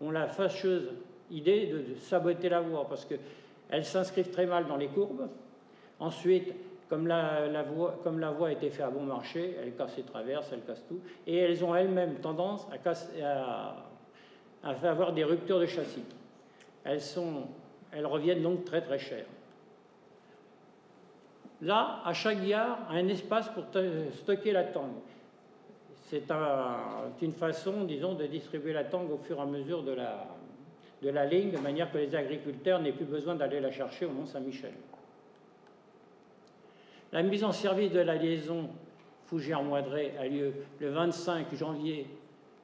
[0.00, 0.90] ont la fâcheuse
[1.30, 5.28] idée de, saboter la voie parce qu'elles s'inscrivent très mal dans les courbes.
[5.98, 6.54] Ensuite,
[6.88, 10.84] comme la, voie, a été faite à bon marché, elles cassent les traverses, elles cassent
[10.86, 12.66] tout, et elles ont elles-mêmes tendance
[13.22, 13.76] à,
[14.62, 16.04] à, avoir des ruptures de châssis.
[16.84, 17.44] Elles, sont,
[17.92, 19.26] elles reviennent donc très très chères.
[21.60, 23.64] Là, à chaque gare, un espace pour
[24.14, 24.98] stocker la tangue.
[26.02, 26.24] C'est
[27.22, 31.52] une façon, disons, de distribuer la tangue au fur et à mesure de la, ligne,
[31.52, 34.72] de manière que les agriculteurs n'aient plus besoin d'aller la chercher au Mont-Saint-Michel.
[37.12, 38.68] La mise en service de la liaison
[39.26, 42.06] Fougères-Moidré a lieu le 25 janvier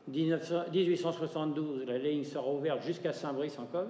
[0.08, 1.86] 1872.
[1.86, 3.88] La ligne sera ouverte jusqu'à Saint-Brice-en-Colle.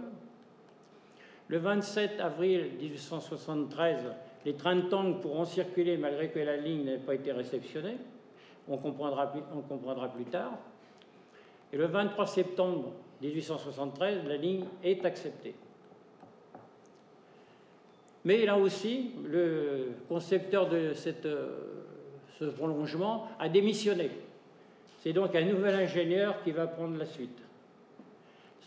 [1.49, 4.05] Le 27 avril 1873,
[4.45, 7.97] les trains de tank pourront circuler malgré que la ligne n'ait pas été réceptionnée.
[8.69, 9.33] On comprendra,
[10.13, 10.59] plus tard.
[11.73, 12.93] Et le 23 septembre
[13.23, 15.55] 1873, la ligne est acceptée.
[18.27, 20.93] Mais là aussi, le concepteur de
[21.25, 21.49] euh,
[22.39, 24.11] ce prolongement a démissionné.
[25.01, 27.48] C'est donc un nouvel ingénieur qui va prendre la suite.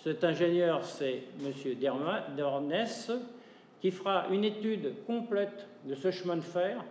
[0.03, 1.53] Cet ingénieur, c'est M.
[2.35, 3.11] Dornès,
[3.79, 6.83] qui fera une étude complète de ce chemin de fer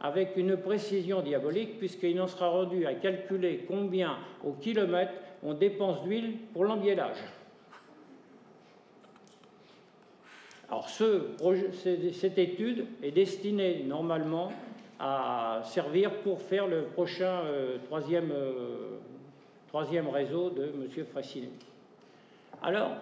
[0.00, 5.12] avec une précision diabolique, puisqu'il en sera rendu à calculer combien au kilomètre
[5.42, 7.18] on dépense d'huile pour l'embiellage.
[10.68, 14.52] Alors, cette étude est destinée normalement
[15.00, 18.98] à servir pour faire le prochain euh, troisième, euh,
[19.68, 21.04] troisième, réseau de M.
[21.06, 21.50] Frassinet.
[22.62, 22.92] Alors,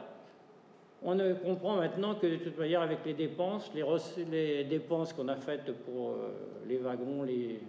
[1.03, 5.73] on comprend maintenant que de toute manière, avec les dépenses, les, dépenses qu'on a faites
[5.85, 6.31] pour euh,
[6.67, 7.61] les wagons, les,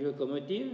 [0.00, 0.72] locomotives,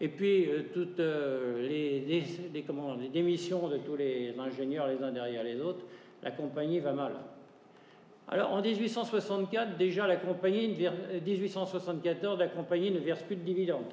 [0.00, 5.84] et puis toutes les, les, démissions de tous les ingénieurs les uns derrière les autres,
[6.22, 7.12] la compagnie va mal.
[8.28, 10.68] Alors en 1864, déjà la compagnie,
[11.26, 13.92] 1874, la compagnie ne verse plus de dividendes.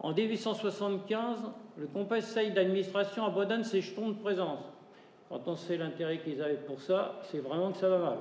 [0.00, 1.38] En 1875,
[1.76, 4.60] le conseil d'administration abandonne ses jetons de présence.
[5.28, 8.18] Quand on sait l'intérêt qu'ils avaient pour ça, c'est vraiment que ça va mal.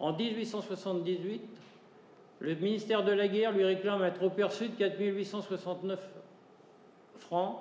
[0.00, 1.42] En 1878,
[2.40, 6.00] le ministère de la Guerre lui réclame un trop perçu de 4869
[7.18, 7.60] francs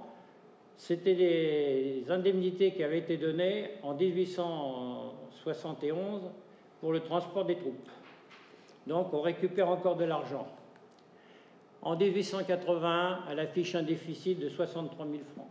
[0.82, 6.24] c'était des indemnités qui avaient été données en 1871
[6.80, 7.88] pour le transport des troupes.
[8.88, 10.48] Donc on récupère encore de l'argent.
[11.82, 15.50] En 1881, elle affiche un déficit de 63 000 francs.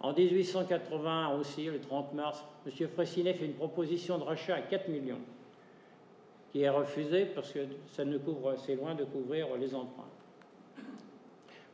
[0.00, 2.88] En 1880 aussi, le 30 mars, M.
[2.88, 5.20] Fressinet fait une proposition de rachat à 4 millions,
[6.52, 7.60] qui est refusée parce que
[7.92, 10.08] ça ne couvre, c'est loin de couvrir les emprunts.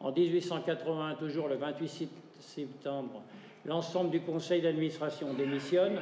[0.00, 2.10] En 1880, toujours le 28
[2.40, 3.22] septembre,
[3.64, 6.00] l'ensemble du conseil d'administration démissionne.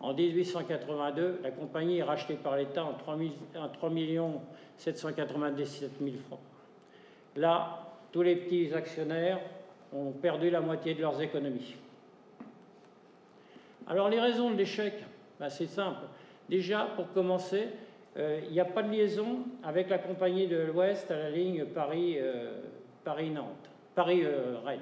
[0.00, 3.18] En 1882, la compagnie est rachetée par l'État en 3,
[4.78, 6.40] 797 000 francs.
[7.36, 9.40] Là, tous les petits actionnaires
[9.92, 11.74] ont perdu la moitié de leurs économies.
[13.86, 14.94] Alors les raisons de l'échec,
[15.38, 16.04] ben, c'est simple.
[16.48, 17.68] Déjà, pour commencer,
[18.16, 21.64] euh, il n'y a pas de liaison avec la compagnie de l'Ouest à la ligne
[21.66, 22.20] Paris-Nantes,
[23.04, 24.80] euh, Paris-Rennes.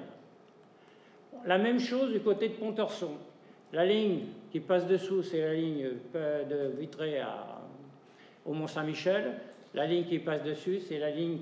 [1.45, 3.11] la même chose du côté de Pontorson.
[3.73, 4.21] La ligne
[4.51, 7.61] qui passe dessous, c'est la ligne de Vitré à,
[8.45, 9.33] au Mont-Saint-Michel.
[9.73, 11.39] La ligne qui passe dessus, c'est la ligne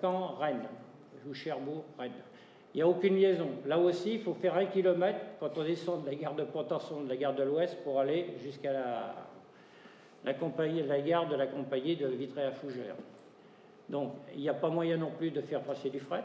[0.00, 0.68] Caen-Rennes,
[1.28, 2.12] ou Cherbourg-Rennes.
[2.72, 3.48] Il n'y a aucune liaison.
[3.66, 7.02] Là aussi, il faut faire un kilomètre quand on descend de la gare de Pontorson,
[7.02, 9.14] de la gare de l'Ouest, pour aller jusqu'à la,
[10.24, 12.96] la, la gare de la compagnie de Vitré à Fougères.
[13.88, 16.24] Donc, il n'y a pas moyen non plus de faire passer du fret.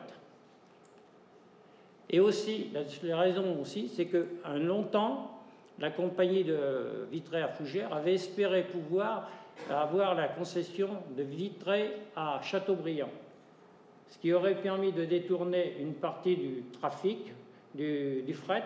[2.11, 2.69] Et aussi,
[3.03, 5.39] la, raison aussi, c'est que un longtemps,
[5.79, 9.29] la compagnie de Vitré à Fougères avait espéré pouvoir
[9.69, 13.09] avoir la concession de Vitré à Châteaubriand,
[14.09, 17.31] ce qui aurait permis de détourner une partie du trafic
[17.73, 18.63] du, fret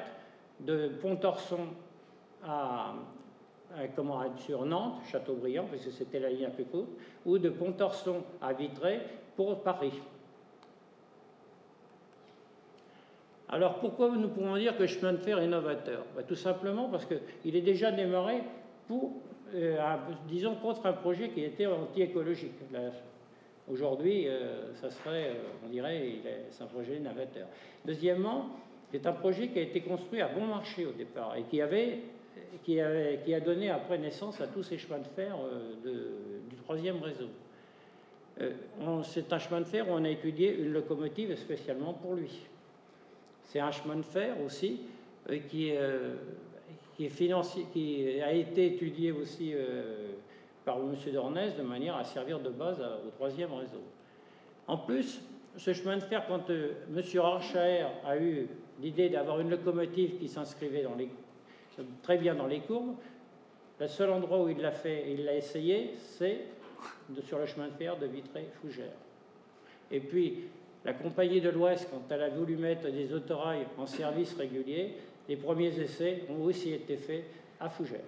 [0.59, 1.67] de Pontorson
[2.43, 2.95] à,
[3.77, 6.89] euh, comment, sur Nantes, Châteaubriand, parce que c'était la ligne un peu courte,
[7.25, 9.01] ou de Pontorson à Vitré
[9.35, 9.93] pour Paris.
[13.49, 16.05] Alors pourquoi nous pouvons dire que le chemin de fer est novateur?
[16.15, 18.41] Bah, Tout simplement parce qu'il est déjà démarré
[18.87, 19.13] pour,
[19.53, 19.77] euh,
[20.27, 22.53] disons, contre un projet qui était anti-écologique.
[23.71, 25.31] Aujourd'hui, euh, ça serait,
[25.65, 26.01] on dirait,
[26.51, 27.47] c'est un projet novateur.
[27.85, 28.49] Deuxièmement,
[28.91, 31.61] c'est un projet qui a été construit à bon marché au départ et qui
[32.79, 37.29] a donné après naissance à tous ces chemins de fer euh, du troisième réseau.
[38.41, 38.51] Euh,
[39.03, 42.45] c'est un chemin de fer où on a étudié une locomotive spécialement pour lui.
[43.45, 44.81] C'est un chemin de fer aussi
[45.29, 45.71] euh, qui,
[46.95, 49.53] qui, est financier, qui a été étudié aussi
[50.63, 50.95] par M.
[51.13, 53.83] Dornès de manière à servir de base au troisième réseau.
[54.67, 55.21] En plus,
[55.57, 57.01] ce chemin de fer, quand M.
[57.21, 58.47] Archaer a eu
[58.81, 61.09] l'idée d'avoir une locomotive qui s'inscrivait dans les
[62.01, 62.95] très bien dans les courbes.
[63.79, 66.45] Le seul endroit où il l'a fait, il l'a essayé, c'est
[67.23, 68.85] sur le chemin de fer de Vitré-Fougères.
[69.91, 70.45] Et puis,
[70.85, 74.93] la compagnie de l'Ouest, quand elle a voulu mettre des autorails en service régulier,
[75.27, 77.25] les premiers essais ont aussi été faits
[77.59, 78.01] à Fougères.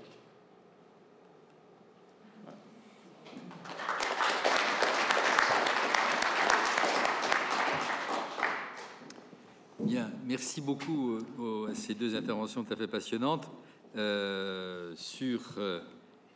[9.79, 13.49] Bien, merci beaucoup euh, à ces deux interventions tout à fait passionnantes
[13.95, 15.79] euh, sur euh,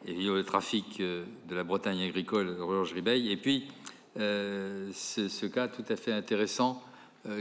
[0.07, 3.67] le trafic de la Bretagne agricole, Roger-Ribeil, et puis
[4.15, 6.83] ce, cas tout à fait intéressant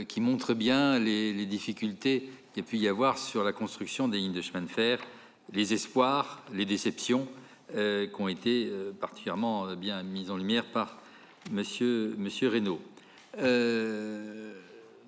[0.07, 4.17] qui montre bien les, difficultés qu'il y a pu y avoir sur la construction des
[4.17, 4.99] lignes de chemin de fer,
[5.53, 7.27] les espoirs, les déceptions
[7.73, 10.97] qui ont été particulièrement bien mises en lumière par
[11.49, 12.79] Monsieur, monsieur Reynaud.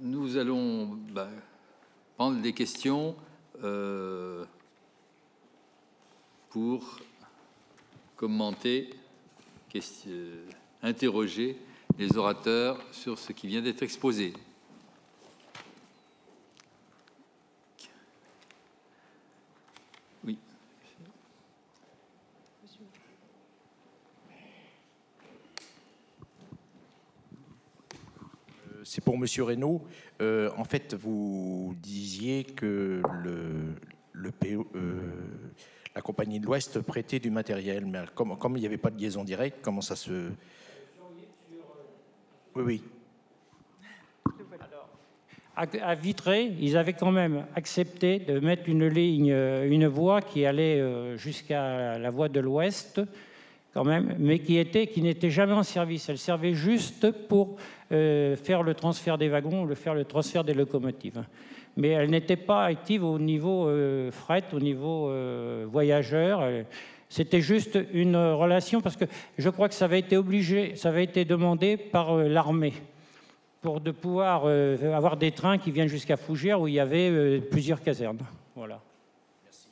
[0.01, 1.30] nous allons bah,
[2.18, 3.16] prendre des questions
[6.49, 6.99] pour
[8.16, 8.89] commenter,
[10.84, 11.57] interroger
[11.97, 14.34] les orateurs sur ce qui vient d'être exposé.
[20.25, 20.38] Oui.
[28.67, 29.81] Euh, c'est pour Monsieur Reynaud.
[30.21, 33.75] Euh, en fait, vous disiez que le
[34.75, 34.99] euh,
[35.95, 39.23] la compagnie de l'Ouest prêtait du matériel, mais comme il n'y avait pas de liaison
[39.23, 40.31] directe, comment ça se
[42.56, 42.82] oui, oui.
[45.56, 50.45] à Vitré, ils avaient quand même accepté de mettre une ligne, euh, une voie qui
[50.45, 53.01] allait euh, jusqu'à la voie de l'Ouest,
[53.74, 56.10] quand même, mais qui était, qui n'était jamais en service.
[56.10, 57.58] Elle servait juste pour
[57.91, 61.24] euh, faire le transfert des wagons, le faire le transfert des locomotives.
[61.76, 63.68] Mais elle n'était pas active au niveau
[64.12, 65.12] fret, au niveau
[65.72, 66.47] voyageurs.
[67.14, 69.05] C'était juste une relation parce que
[69.38, 72.74] je crois que ça avait été obligé, ça avait été demandé par euh, l'armée
[73.61, 77.11] pour de pouvoir euh, avoir des trains qui viennent jusqu'à Fougères où il y avait
[77.11, 78.18] euh, plusieurs casernes.
[78.55, 78.82] Voilà.
[79.43, 79.68] Merci.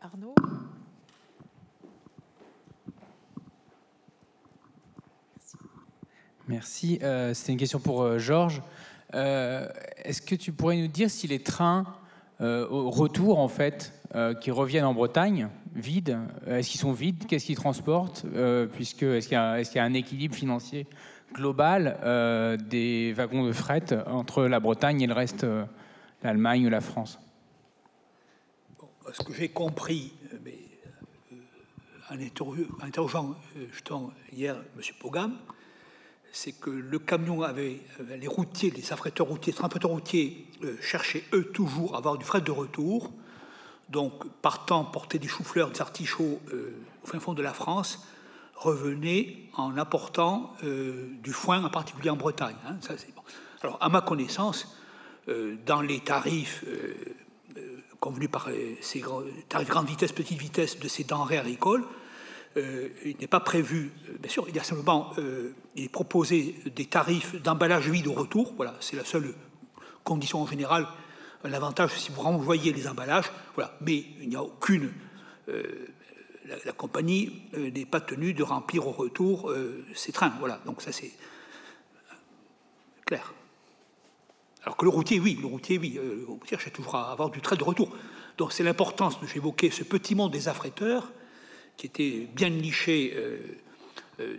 [0.00, 0.34] Arnaud?
[6.46, 7.00] Merci.
[7.00, 7.34] Merci.
[7.34, 8.62] C'est une question pour Georges.
[9.12, 12.06] Est-ce que tu pourrais nous dire si les trains euh,
[12.40, 16.18] au retour, en fait, euh, qui reviennent en Bretagne, vides.
[16.46, 17.26] Euh, est-ce qu'ils sont vides?
[17.26, 18.24] Qu'est-ce qu'ils transportent?
[18.72, 19.36] Puisque est-ce qu'il
[19.76, 20.86] y, a un équilibre financier
[21.34, 21.98] global
[22.70, 25.44] des wagons de fret entre la Bretagne et le reste,
[26.22, 27.18] l'Allemagne ou la France?
[29.12, 30.58] Ce que j'ai compris, mais,
[32.10, 32.18] en
[32.86, 33.34] interrogeant
[33.70, 34.82] justement hier M.
[34.98, 35.36] Pogam,
[36.40, 41.24] c'est que le camion avait, euh, les routiers, les affréteurs routiers, les routiers euh, cherchaient
[41.34, 43.10] eux toujours à avoir du fret de retour.
[43.88, 48.06] Donc, partant porter des choux-fleurs, des artichauts euh, au fin fond de la France,
[48.54, 52.56] revenaient en apportant du foin, en particulier en Bretagne.
[52.66, 52.76] Hein.
[53.62, 54.76] Alors, à ma connaissance,
[55.64, 56.64] dans les tarifs
[58.00, 58.48] convenus par
[58.80, 59.04] ces
[59.48, 61.84] tarifs grande vitesse, petite vitesse de ces denrées agricoles,
[62.58, 65.88] euh, il n'est pas prévu, euh, bien sûr, il y a simplement, euh, il est
[65.88, 69.34] proposé des tarifs d'emballage vide au retour, voilà, c'est la seule
[70.04, 70.86] condition en général,
[71.44, 74.92] un avantage si vous renvoyez les emballages, voilà, mais il n'y a aucune,
[75.46, 79.52] la, compagnie n'est pas tenue de remplir au retour
[79.94, 81.12] ses trains, voilà, donc ça c'est
[83.06, 83.32] clair.
[84.64, 87.40] Alors que le routier, oui, le routier, oui, le routier cherche toujours à avoir du
[87.40, 87.90] trait de retour.
[88.36, 91.10] Donc c'est l'importance de j'évoquais ce petit monde des affréteurs
[91.78, 93.38] qui était bien niché euh,
[94.20, 94.36] euh,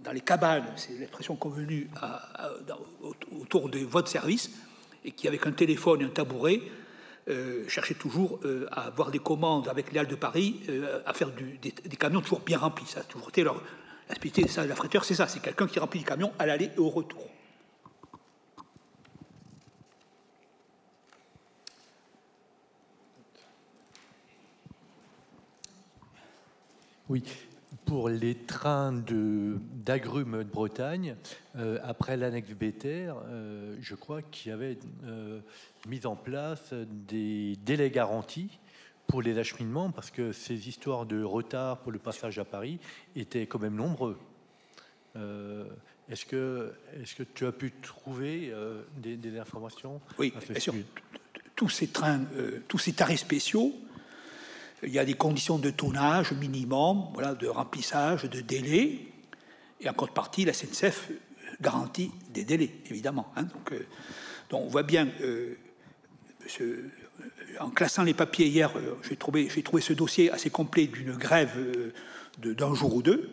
[0.00, 1.88] dans les cabanes, c'est l'expression convenue,
[3.40, 4.50] autour des voies de service,
[5.02, 6.60] et qui, avec un téléphone et un tabouret,
[7.30, 8.38] euh, cherchait toujours
[8.70, 10.60] à avoir des commandes avec les Halles de Paris,
[11.06, 12.86] à faire des, camions toujours bien remplis.
[12.86, 13.62] Ça a toujours été leur,
[14.10, 16.78] la ça, la fretteur, c'est ça, c'est quelqu'un qui remplit les camions à l'aller et
[16.78, 17.26] au retour.
[27.14, 27.22] Oui,
[27.84, 31.14] pour les trains d'agrumes de, Bretagne,
[31.54, 35.38] euh, après l'annexe Béter, euh, je crois qu'il y avait euh,
[35.86, 38.58] mis en place des délais garantis
[39.06, 42.80] pour les acheminements, parce que ces histoires de retard pour le passage à Paris
[43.14, 44.18] étaient quand même nombreux.
[46.10, 48.52] est-ce que, est que tu as pu trouver
[48.96, 50.74] des, informations Oui, bien sûr.
[51.54, 52.22] Tous ces trains,
[52.66, 53.72] tous ces tarifs spéciaux
[54.86, 59.08] il y a des conditions de tonnage minimum, voilà, de remplissage, de délai.
[59.80, 61.10] Et en contrepartie, la SNCF
[61.60, 63.32] garantit des délais, évidemment.
[63.36, 63.44] Hein.
[63.44, 63.86] donc, euh,
[64.50, 65.56] donc, on voit bien, euh,
[67.60, 71.52] en classant les papiers hier, euh, j'ai trouvé, trouvé, ce dossier assez complet d'une grève
[72.38, 73.30] d'un jour ou deux.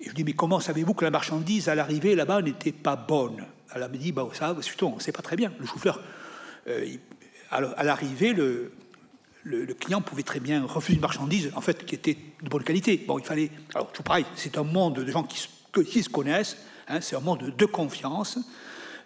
[0.00, 3.44] Et je dis, mais comment savez-vous que la marchandise à l'arrivée là-bas n'était pas bonne?
[3.74, 5.52] Elle m'a dit, bah, ça, surtout, on ne sait pas très bien.
[5.58, 6.02] Le chauffeur,
[7.50, 8.72] à l'arrivée, le,
[9.44, 13.02] le, client pouvait très bien refuser une marchandise en fait qui était de bonne qualité.
[13.06, 13.50] Bon, il fallait.
[13.74, 15.38] Alors, tout pareil, c'est un monde de gens qui,
[16.02, 16.56] se connaissent,
[16.88, 18.38] hein, c'est un monde de confiance.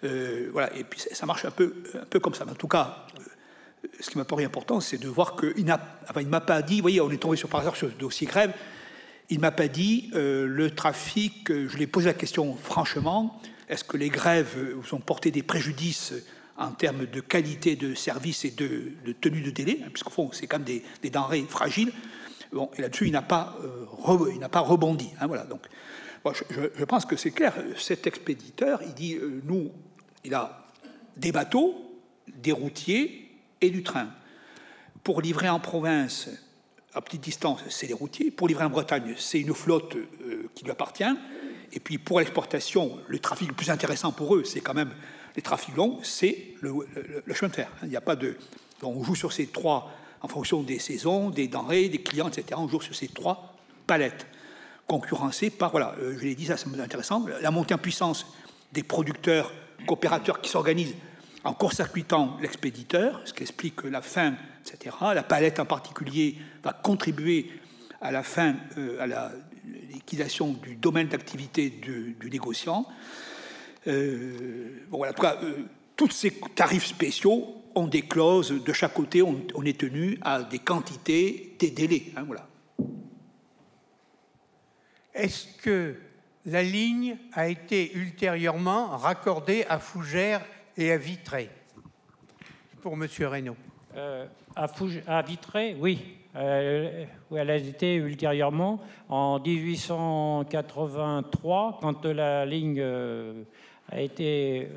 [0.05, 2.45] Euh, voilà, et puis ça marche un peu, un peu comme ça.
[2.45, 6.23] En tout cas, euh, ce qui m'a paru important, c'est de voir qu'il n'a enfin,
[6.23, 8.53] m'a pas dit, vous voyez, on est tombé sur, par hasard sur ce dossier grève,
[9.31, 13.85] il m'a pas dit euh, le trafic, je lui ai posé la question franchement, est-ce
[13.85, 16.13] que les grèves vous ont porté des préjudices
[16.57, 20.47] en termes de qualité de service et de, tenue de délai, hein, puisqu'au fond, c'est
[20.47, 21.93] quand même des, denrées fragiles.
[22.53, 23.57] Bon, et là-dessus, il n'a pas,
[24.39, 25.11] n'a pas rebondi.
[25.21, 25.67] Hein, voilà, donc,
[26.51, 27.55] je, pense que c'est clair.
[27.79, 29.73] Cet expéditeur, il dit, nous,
[30.25, 30.67] il a
[31.17, 31.75] des bateaux,
[32.29, 33.31] des routiers
[33.61, 34.09] et du train.
[35.03, 36.29] Pour livrer en province,
[36.95, 38.31] à petite distance, c'est les routiers.
[38.31, 41.05] Pour livrer en Bretagne, c'est une flotte euh, qui lui appartient.
[41.73, 44.93] Et puis pour l'exportation, le trafic le plus intéressant pour eux, c'est quand même
[45.37, 46.73] les trafics longs, c'est le,
[47.35, 47.71] chemin de fer.
[47.83, 48.37] Il n'y a pas de.
[48.83, 49.91] On joue sur ces trois,
[50.21, 52.47] en fonction des saisons, des denrées, des clients, etc.
[52.57, 53.55] On joue sur ces trois
[53.87, 54.27] palettes,
[54.87, 58.27] concurrencées par, voilà, euh, je l'ai dit, ça c'est intéressant, la montée en puissance
[58.73, 59.53] des producteurs,
[59.87, 60.95] coopérateurs qui s'organisent
[61.45, 64.35] en court-circuitant l'expéditeur, ce qui explique que la fin,
[64.65, 67.51] etc., la palette en particulier, va contribuer
[68.01, 69.33] à la fin, euh, à la
[69.93, 72.87] liquidation du domaine d'activité du, négociant.
[73.87, 75.65] Euh, bon, voilà, en tout cas, euh,
[75.97, 80.59] tous ces tarifs spéciaux ont des clauses de chaque côté, on, est tenu à des
[80.59, 82.05] quantités, des délais.
[82.17, 82.47] Hein, voilà.
[85.15, 85.97] Est-ce que
[86.47, 90.43] la ligne a été ultérieurement raccordée à Fougères
[90.77, 91.51] et à Vitré?
[92.81, 93.07] Pour M.
[93.21, 93.57] Reynaud.
[93.97, 94.27] Euh,
[94.57, 94.67] à,
[95.07, 96.17] à, Vitré, oui.
[96.35, 103.45] Euh, elle a été ultérieurement en 1883, quand la ligne euh,
[103.93, 104.69] a été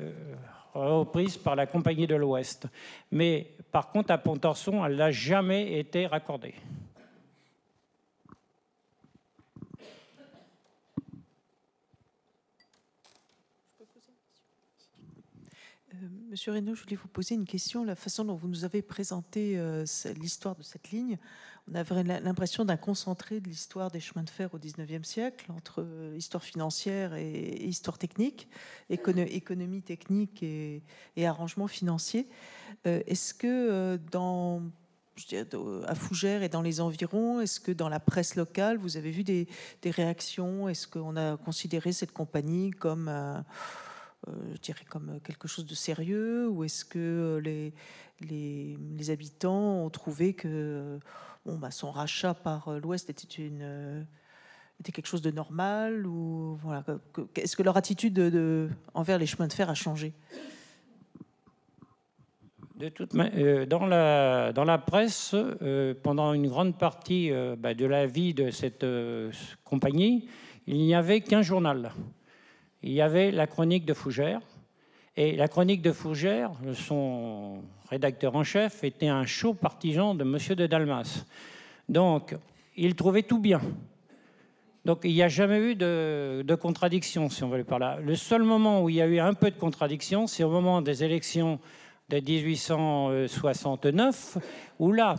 [0.74, 2.66] reprise par la Compagnie de l'Ouest.
[3.10, 6.54] Mais par contre, à Pontorson, elle n'a jamais été raccordée.
[16.28, 17.82] Monsieur Reynaud, je voulais vous poser une question.
[17.82, 19.86] La façon dont vous nous avez présenté euh,
[20.20, 21.16] l'histoire de cette ligne,
[21.70, 25.82] on avait l'impression d'un concentré de l'histoire des chemins de fer au XIXe siècle, entre
[25.82, 28.48] euh, histoire financière et, histoire technique,
[28.88, 30.82] économie technique et,
[31.24, 32.28] arrangement financier.
[32.86, 34.62] Euh, est-ce que dans
[35.86, 39.24] à Fougères et dans les environs Est-ce que dans la presse locale, vous avez vu
[39.24, 39.48] des,
[39.84, 40.68] réactions?
[40.68, 43.40] Est-ce qu'on a considéré cette compagnie comme euh,
[44.52, 47.72] je dirais, comme quelque chose de sérieux Ou est-ce que euh, les,
[48.98, 50.98] les, habitants ont trouvé que
[51.44, 53.50] bon, bah, son rachat par euh, l'Ouest était
[54.78, 56.84] était quelque chose de normal ou voilà
[57.36, 60.12] est-ce que leur attitude de, envers les chemins de fer a changé?
[62.74, 65.34] De toute dans, la, dans la presse,
[66.02, 68.84] pendant une grande partie bah, de la vie de cette
[69.64, 70.28] compagnie,
[70.66, 71.90] il n'y avait qu'un journal
[72.82, 74.40] il y avait la chronique de Fougère.
[75.16, 80.54] Et la chronique de Fougère, son rédacteur en chef, était un chaud partisan de M.
[80.54, 81.24] de Dalmas.
[81.88, 82.36] Donc,
[82.76, 83.60] il trouvait tout bien.
[84.84, 87.98] Donc, il n'y a jamais eu de, contradiction, si on veut par là.
[88.00, 90.82] Le seul moment où il y a eu un peu de contradiction, c'est au moment
[90.82, 91.58] des élections
[92.08, 94.38] de 1869,
[94.78, 95.16] où là,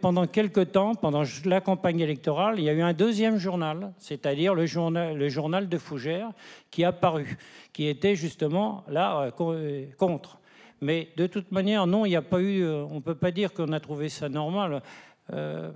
[0.00, 4.54] pendant quelques temps, pendant la campagne électorale, il y a eu un deuxième journal, c'est-à-dire
[4.54, 6.30] le journal, le journal de Fougères,
[6.70, 7.36] qui a paru,
[7.74, 10.38] qui était justement là euh, euh, contre.
[10.80, 12.62] Mais de toute manière, non, il n'y a pas eu.
[12.62, 14.82] Euh, on ne peut pas dire qu'on a trouvé ça normal.
[15.30, 15.70] Il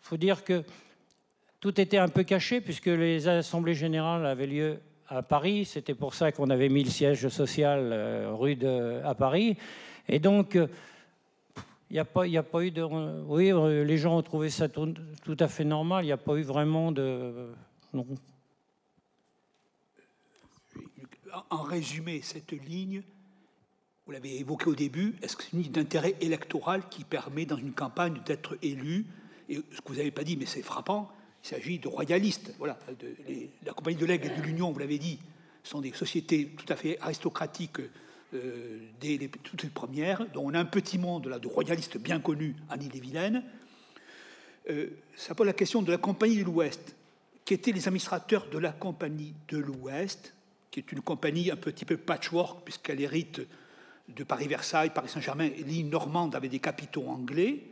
[0.00, 0.62] faut dire que
[1.60, 5.64] tout était un peu caché puisque les assemblées générales avaient lieu à Paris.
[5.64, 7.92] C'était pour ça qu'on avait mis le siège social
[8.32, 9.56] rue de, à Paris.
[10.08, 10.66] Et donc, il euh,
[11.90, 12.82] n'y a, pas, a pas eu de.
[12.82, 14.94] Oui, euh, les gens ont trouvé ça tout,
[15.38, 16.04] à fait normal.
[16.04, 17.50] Il n'y a pas eu vraiment de.
[21.50, 23.02] En résumé, cette ligne,
[24.06, 27.56] vous l'avez évoqué au début, est-ce que c'est une ligne d'intérêt électoral qui permet dans
[27.56, 29.06] une campagne d'être élu?
[29.48, 31.10] Et ce que vous n'avez pas dit, mais c'est frappant,
[31.46, 32.52] il s'agit de royalistes.
[32.58, 32.76] Voilà,
[33.64, 35.20] la compagnie de l'Aigle et de l'Union, vous l'avez dit,
[35.62, 37.80] sont des sociétés tout à fait aristocratiques
[38.34, 42.18] euh, dès les toutes premières, dont on a un petit monde là, de royalistes bien
[42.18, 43.44] connus en Ille-et-Vilaine.
[44.70, 46.96] Euh, ça pose la question de la Compagnie de l'Ouest.
[47.44, 50.34] Qui étaient les administrateurs de la Compagnie de l'Ouest,
[50.72, 53.40] qui est une compagnie un petit peu patchwork, puisqu'elle hérite
[54.08, 57.62] de Paris-Versailles, Paris-Saint-Germain, l'île normande avait des capitaux anglais,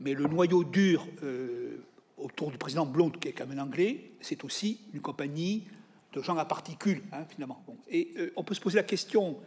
[0.00, 1.78] mais le noyau dur euh,
[2.20, 5.66] autour du président Blonde, qui est quand même anglais, c'est aussi une compagnie
[6.12, 7.62] de gens à particules, hein, finalement.
[7.90, 9.38] Et on peut se poser la question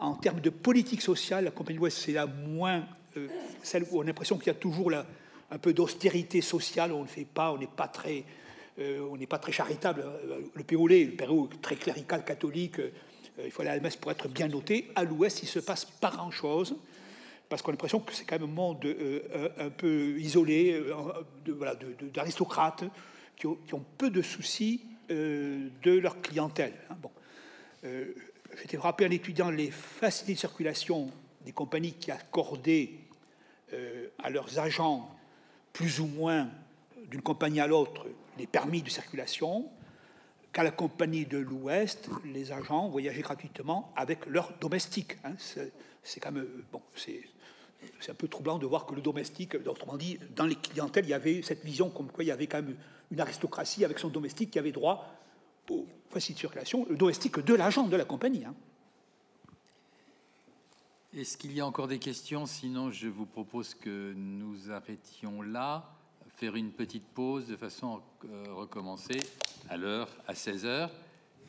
[0.00, 2.86] en termes de politique sociale, la Compagnie de l'Ouest, c'est la moins
[3.16, 3.28] euh,
[3.62, 7.08] celle où on a l'impression qu'il y a toujours un peu d'austérité sociale, on ne
[7.08, 8.24] fait pas, on n'est pas très,
[8.78, 10.04] euh, on n'est pas très charitable.
[10.54, 12.90] Le POLé, le PRO, très clérical, catholique, euh,
[13.44, 14.90] il faut aller à la messe pour être bien noté.
[14.94, 16.76] À l'Ouest, il se passe pas grand-chose
[17.50, 18.96] parce qu'on a l'impression que c'est quand même un monde
[19.58, 20.82] un peu isolé,
[22.14, 22.84] d'aristocrates
[23.36, 26.74] qui, qui, ont peu de soucis de leur clientèle.
[26.88, 26.96] Hein.
[27.02, 27.10] Bon
[28.58, 31.10] j'étais frappé en étudiant les facilités de circulation
[31.44, 32.90] des compagnies qui accordaient
[33.72, 35.10] euh, à leurs agents
[35.72, 36.48] plus ou moins
[37.08, 38.06] d'une compagnie à l'autre
[38.38, 39.68] les permis de circulation,
[40.52, 45.16] qu'à la compagnie de l'Ouest, les agents voyageaient gratuitement avec leurs domestiques.
[45.24, 45.34] Hein.
[45.38, 47.20] C'est quand même bon, c'est
[48.08, 51.14] un peu troublant de voir que le domestique, autrement dit, dans les clientèles, il y
[51.14, 52.76] avait cette vision comme quoi il y avait quand même
[53.10, 55.14] une aristocratie avec son domestique qui avait droit
[55.68, 58.44] aux facilités de circulation, le domestique de l'agent de la compagnie.
[58.44, 58.54] Hein.
[61.16, 62.46] Est-ce qu'il y a encore des questions?
[62.46, 65.90] Sinon, je vous propose que nous arrêtions là,
[66.36, 69.20] faire une petite pause de façon à euh, recommencer
[69.68, 70.90] à l'heure, à 16 heures.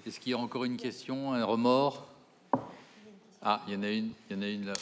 [0.05, 2.07] Est-ce qu'il y a encore une question, un remords?
[3.41, 4.73] Ah, il y en a une, il y en a une là.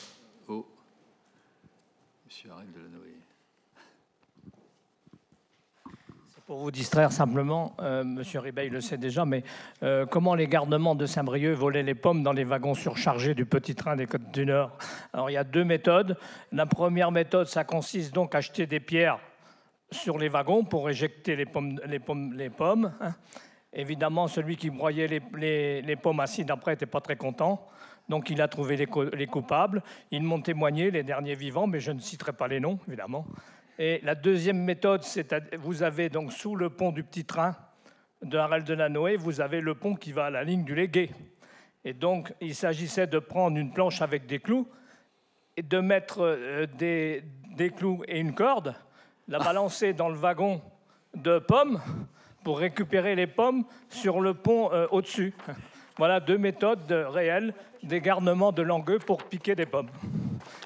[2.30, 3.15] Monsieur de Noé.
[6.45, 9.43] Pour vous distraire simplement, euh, Monsieur Ribeil le sait déjà, mais
[9.81, 13.73] euh, comment les garnements de Saint-Brieuc volaient les pommes dans les wagons surchargés du petit
[13.73, 14.77] train des Côtes du Nord?
[15.11, 16.19] Alors il y a deux méthodes.
[16.51, 19.18] La première méthode, ça consiste donc à acheter des pierres
[19.89, 22.93] sur les wagons pour éjecter les pommes.
[23.01, 23.15] Hein.
[23.73, 27.68] Évidemment, celui qui broyait les, les, pommes acides après n'était pas très content.
[28.10, 29.81] Donc il a trouvé les, les coupables.
[30.11, 33.26] Ils m'ont témoigné, les derniers vivants, mais je ne citerai pas les noms, évidemment.
[33.77, 37.56] Et la deuxième méthode, c'est vous avez donc sous le pont du petit train
[38.22, 40.76] de Harel de la Noé, vous avez le pont qui va à la ligne du
[40.76, 41.11] Légué.
[41.86, 44.68] Et donc, il s'agissait de prendre une planche avec des clous
[45.56, 47.23] et de mettre euh, des,
[47.56, 48.76] des clous et une corde,
[49.30, 50.61] la balancer dans le wagon
[51.15, 51.80] de pommes
[52.44, 55.34] pour récupérer les pommes sur le pont euh, au-dessus.
[55.99, 57.53] Voilà deux méthodes réelles
[57.84, 59.89] des garnements de langueux pour piquer des pommes.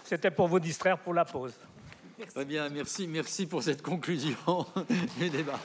[0.03, 1.55] C'était pour vous distraire pour la pause.
[2.29, 4.37] Très bien, merci, merci pour cette conclusion
[5.17, 5.59] du débat.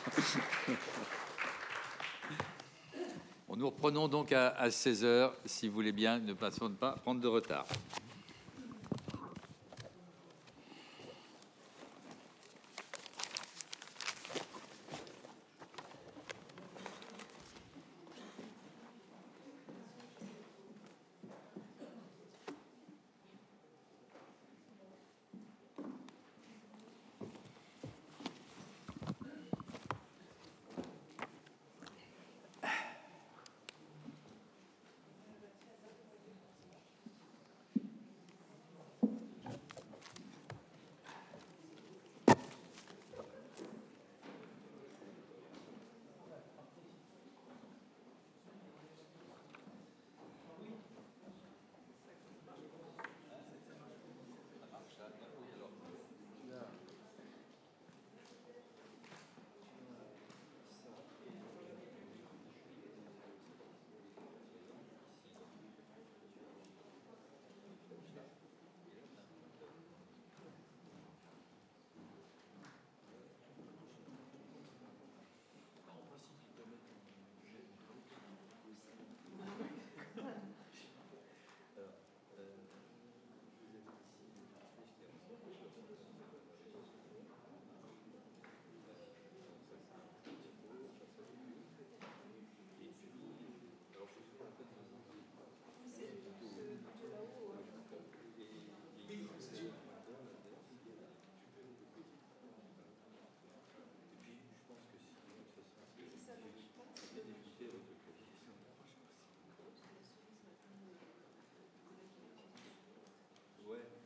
[3.59, 6.49] nous reprenons donc à, 16 heures, si vous voulez bien, ne pas,
[6.81, 7.67] pas prendre de retard.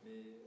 [0.03, 0.42] mais